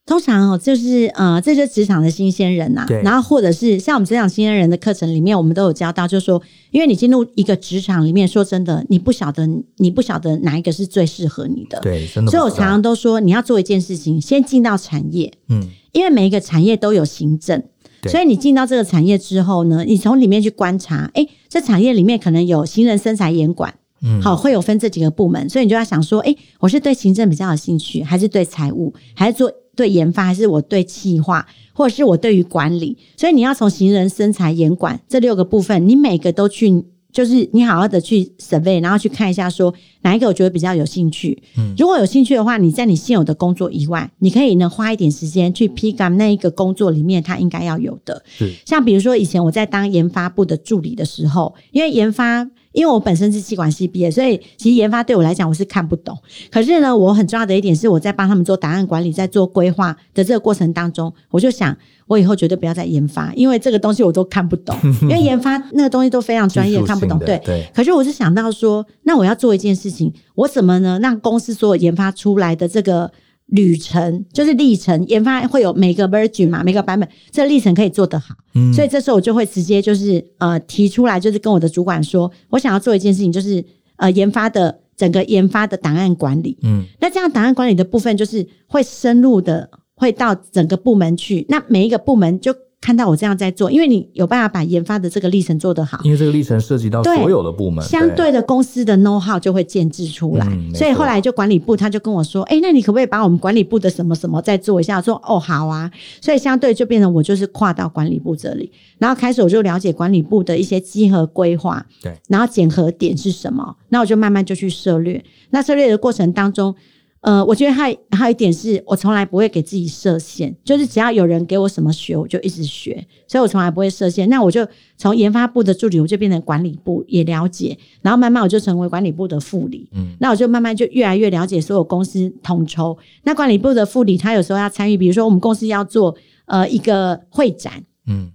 [0.07, 2.87] 通常哦，就是呃，这就是职场的新鲜人呐、啊。
[3.03, 6.41] 然后或者是像我们职场新鲜人的课程里面，我们都有教到，就是说，
[6.71, 9.47] 因为你进入一个职场里面，说真的，你不晓得，
[9.77, 11.79] 你不晓得哪一个是最适合你的。
[11.81, 12.31] 对，真的。
[12.31, 15.31] 所以我常常都说，你要做一件事情，先进到产业。
[15.49, 15.69] 嗯。
[15.93, 17.63] 因为每一个产业都有行政。
[18.05, 32.97] 所以你进到这个产业之后呢，你从里面去观察，哎，这产业里面可能有行人、身材严管，嗯，好，会有分这几个部门，所以你就要想说，哎，我是对行政比较有兴趣，还是对财务，还是做对研发，还是我对企划，或者是我对于管理？
[33.17, 36.85] 所以你要从行人、身材、严管这六个部分，你每个都去。
[37.13, 41.43] 就是你好好的去 survey，然后去看一下，说哪一个我觉得比较有兴趣。
[41.57, 48.23] 嗯，如果有兴趣的话，你在你现有的工作以外，你可以呢花一点时间去 pick up 那一个工作里面它应该要有的。
[48.27, 52.49] 是，像比如说以前我在当研发部的助理的时候，因为研发。
[52.73, 56.17] 因为我本身是气管系毕业，所以其实研发对我来讲我是看不懂。
[56.51, 64.77] 可是呢，我很重要的一点是我在帮他们做档案管理，在做规划的这个过程当中，我就想我以后绝对不要再研发，因为这个东西我都看不懂。
[65.03, 67.19] 因为研发那个东西都非常专业，看不懂。
[67.19, 67.67] 对对。
[67.75, 73.11] 可是我是想到说，那我要做一件事情，我怎么呢让公司所有研发出来的这个。
[73.49, 78.35] 旅程就是历程，研发会有每个 version 嘛，每个版本，这个历程可以做得好。
[78.55, 83.65] 嗯，所以这时候我就会直接就是呃提出来，就是跟我的主管说，我想要做一件事情，就是
[83.97, 86.57] 呃研发的整个研发的档案管理。
[86.63, 92.55] 嗯，那这样档案管理的部分就是会深入的，会到整个部门去，那每一个部门就。
[92.81, 100.47] 看到我这样在做，因为你有办法把研发的这个历程做得好，因为这个历程涉及到所有的部门，相对的公司的 know how 就会建制出来。
[100.47, 105.91] 嗯、所以后来就管理部他就跟我说：“哎、欸，那你可不可以把我们管理部的什么什么再做一下？”我说：“哦，好啊。”
[106.23, 115.23] 所以相对就变成我就是跨到管理部这里，然后开始我就了解管理部的一些稽核规划，对，然后检核点是什么，那我就慢慢就去涉略。
[115.51, 116.75] 那涉略的过程当中。
[117.21, 124.29] 呃，我觉得还还有一点是我从来不会给自己设限，就是只要有人给我什么学，我就一直学，所以我从来不会设限。
[124.29, 124.65] 那我就
[124.97, 129.89] 从研发部的助理，我就变成管理部，也了解，然后慢慢我就成为管理部的副理。
[129.93, 132.97] 嗯，那我就慢慢就越来越了解所有公司统筹。
[133.25, 136.17] 那管理部的副理，他有时候要参与，比如说我们公司要做
[136.47, 138.31] 呃一个会展，嗯，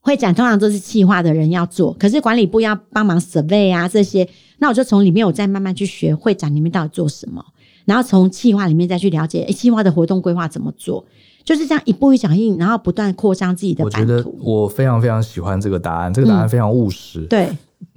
[0.00, 4.28] 会展通常都是企划的人要做，可是管理部要帮忙 survey 啊这些，
[4.58, 7.44] 那我就从里面我再慢慢去学会展里面到底做什么。
[7.88, 11.02] 然后从计划里面再去了解，诶，计划的活动规划怎么做？
[11.42, 14.12] 就是这样一步一脚印，然后不断扩张自己的版图。
[14.12, 17.20] 我觉得我非常非常喜欢这个答案，这个答案非常务实。
[17.20, 17.48] 嗯、对。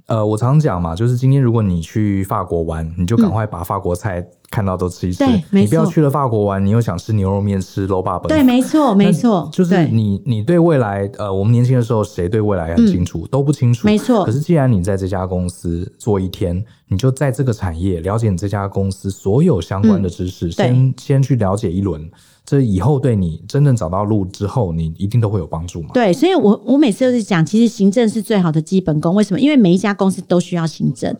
[0.06, 5.24] 呃，我常讲嘛，就是今天如果你去法国玩，你就赶快把法国菜看到都吃一吃。
[5.24, 5.64] 对，没错。
[5.64, 8.20] 你不要去了法国玩，你又想吃牛肉面、吃卤肉饭。
[8.28, 9.48] 对，没错，没错。
[9.50, 13.22] 就是你，你对未来，呃，我们年轻的时候，谁对未来很清楚？
[13.22, 13.86] 嗯、都不清楚。
[13.86, 14.24] 没错。
[14.24, 22.10] 可是既然你在这家公司做一天，你就在这个产业了解你这家公司所有相关的知识，嗯、先先去了解一轮。
[22.44, 25.90] 这以后对你真正找到路之后，你一定都会有帮助嘛？
[25.94, 29.14] 对，所以我我每次都是讲，其实行政是最好的基本功。
[29.14, 29.40] 为什么？
[29.40, 31.16] 因为每一家公司都需要行政，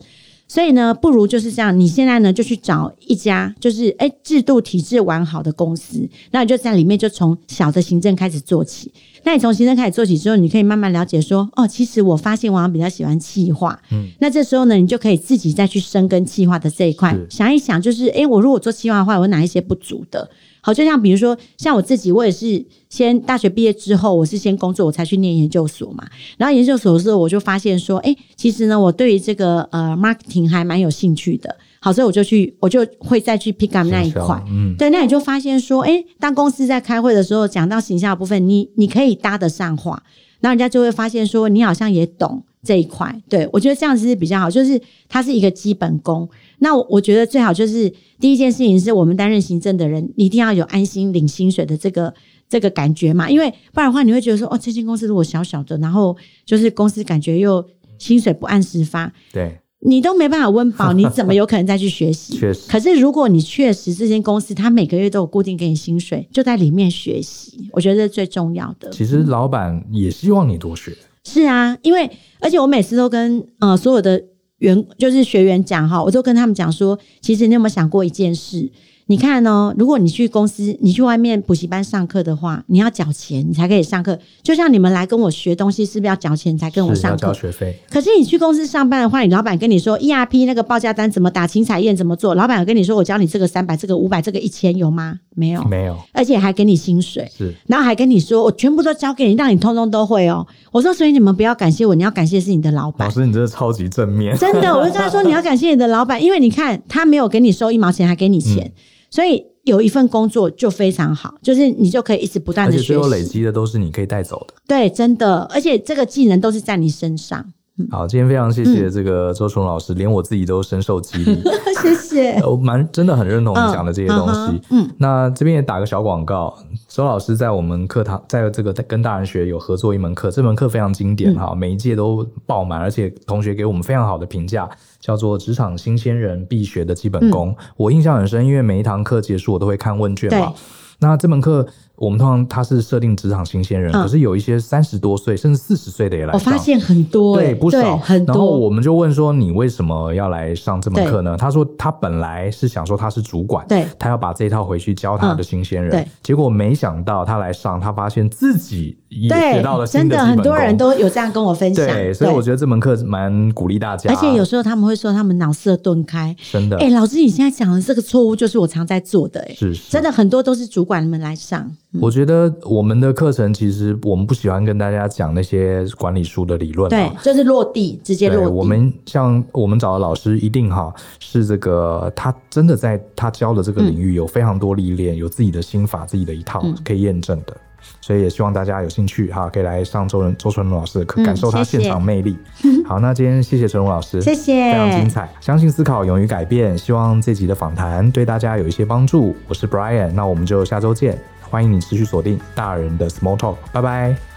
[0.53, 1.79] 所以呢，不如就是这样。
[1.79, 8.91] 你现在呢，就去找一家就是诶制度体制完好的公司，那你就在里面就从小的行政开始做起。
[9.23, 13.79] 那你从行政开始做起之后，你可以慢慢了解说，哦，其实我发现我好像比较喜欢企划。
[13.91, 20.29] 嗯，那这时候呢，你就可以自己再去深耕企划的这一块，想一想，就是，哎、欸，我如果做企划的话，我有哪一些不足的？
[20.61, 26.05] 好，就像比如说，像我自己，我也是先大学毕业之后，我是先工作，我才去念研究所嘛。
[26.37, 31.57] 然后研究所的时候，我就发现说，哎、欸，其实呢，我对于这个呃 marketing 还蛮有兴趣的。
[31.83, 34.41] 好，所以我就去，我就会再去 pick up 那一块。
[34.47, 40.01] 嗯，对，那你就发现说，哎、欸，当公司在开会的时候，讲到形象的部分，你你可以搭得上话，
[40.39, 43.13] 然后人家就会发现说，你好像也懂这一块。
[43.27, 44.79] 对，我觉得这样子是比较好，就是
[45.09, 46.29] 它是一个基本功。
[46.59, 52.13] 那我我觉得最好就是第一件事情是我们担任行政的人，你一定要有安心领薪水的这个
[52.47, 56.15] 这个感觉嘛，因为不然的话你会觉得说，哦，这间公司如果小小的，然后
[56.45, 57.61] 就是公司感觉又
[57.99, 62.37] 薪水不按时发，对，你都没办法温饱， 你怎么有可能再去学习？
[62.37, 62.61] 确实。
[62.69, 68.89] 可是如果你确实这间公司它每个月都有固定给你薪水，就在里面学习，我觉得这是最重要的。
[68.89, 70.95] 其实老板也希望你多学。
[71.23, 72.09] 是啊，因为
[72.39, 74.23] 而且我每次都跟呃所有的。
[74.59, 78.71] 员就是学员讲哈，我都跟他们讲说，其实你有没有想过一件事？
[79.13, 84.17] 你看哦，如果你去公司，你去外面补习班上课的话，你要缴钱，你才可以上课。
[84.41, 87.17] 就像你们来跟我学东西，是不是要缴钱才跟我上课？
[87.17, 87.77] 交学费。
[87.91, 92.33] 可是你去公司上班的话，你老板跟你说 ERP 那个报价单怎么打，请彩验怎么做？
[92.33, 95.19] 老板跟你说，我教你这个三百，这个五百，这个一千，有吗？
[95.35, 95.95] 没有，没有。
[96.11, 100.47] 而且还给你薪水，是，然后还跟你说，我全部都交给你，让你通通都会哦。
[100.71, 103.07] 我说，所以你们不要感谢我，你要感谢是你的老板。
[103.07, 104.35] 老师，你真的超级正面。
[104.35, 108.71] 真的，我就跟他说，你要感谢你的老板，因为你看他没有给你收一毛钱，还给你钱，嗯、
[109.13, 109.45] 所以。
[109.63, 114.53] 有一份工作就非常好，就是你就可以一直不断的学习，而且最后累积的都是你可以带走的。
[114.67, 117.53] 对，真的，而且这个技能都是在你身上。
[117.79, 121.41] 嗯、好，今天非常谢谢这个周崇老师，嗯、连我自己都深受激励。
[121.81, 124.61] 谢谢，我蛮真的很认同你讲的这些东西。
[124.69, 126.55] 嗯，嗯那这边也打个小广告，
[126.87, 134.69] 周老师在我们课堂，在这个跟大人学有合作一门课，这门课非常经典哈，嗯、每一届都爆满，而且同学给我们非常好的评价。
[134.99, 140.53] 叫做职场新鲜人必学的基本功，嗯、我印象很深，因为每一堂课结束我都会看问卷嘛。
[140.99, 141.67] 那这门课。
[142.03, 146.39] 我们通常他是设定职场新鲜人，嗯、可是有一些三十多岁甚至四十岁的也来上。
[146.39, 148.33] 我发现很多，对，不少很多。
[148.33, 155.91] 然后我们就问说：“你为什么要来上这门课呢？”他说：“他本来是想说他是主管，对，他要把这一套回去教他的新鲜人。
[155.91, 160.35] 嗯”对，结果没想到他来上，他发现自己也学到了新的基本功。
[160.35, 161.85] 真的，很多人都有这样跟我分享。
[161.85, 164.09] 对，所以我觉得这门课蛮鼓励大家。
[164.09, 166.77] 而且有时候他们会说他们脑色顿开，真的。
[166.77, 169.39] 哎，老师，你现在讲的这个错误就是我常在做的。
[169.41, 171.61] 哎，是，是，真的很多都是主管们来上。
[171.93, 172.53] 嗯、我觉得。
[172.63, 178.51] 我们的课程其实我们不喜欢跟大家讲那些管理书的理论，对，就是落地，直接落地。
[178.51, 187.53] 我们像我们找的老师，一定哈是这个，他真的在他教的这个领域有非常多历练，嗯、有自己的心法，自己的一套可以验证的。
[187.53, 187.59] 嗯、
[188.01, 192.37] 所以也希望大家有兴趣哈，可以来上周人周纯龙老师感受他现场魅力。
[192.63, 195.29] 嗯、 好，那今天谢谢纯龙老师，谢谢，非常精彩。
[195.39, 199.35] 相信思考，勇于改变，希望这集的访谈对大家有一些帮助。
[199.47, 201.17] 我是 Brian，那我们就下周见。
[201.41, 204.32] 欢迎你持续锁定大人的 Small Talk，拜拜。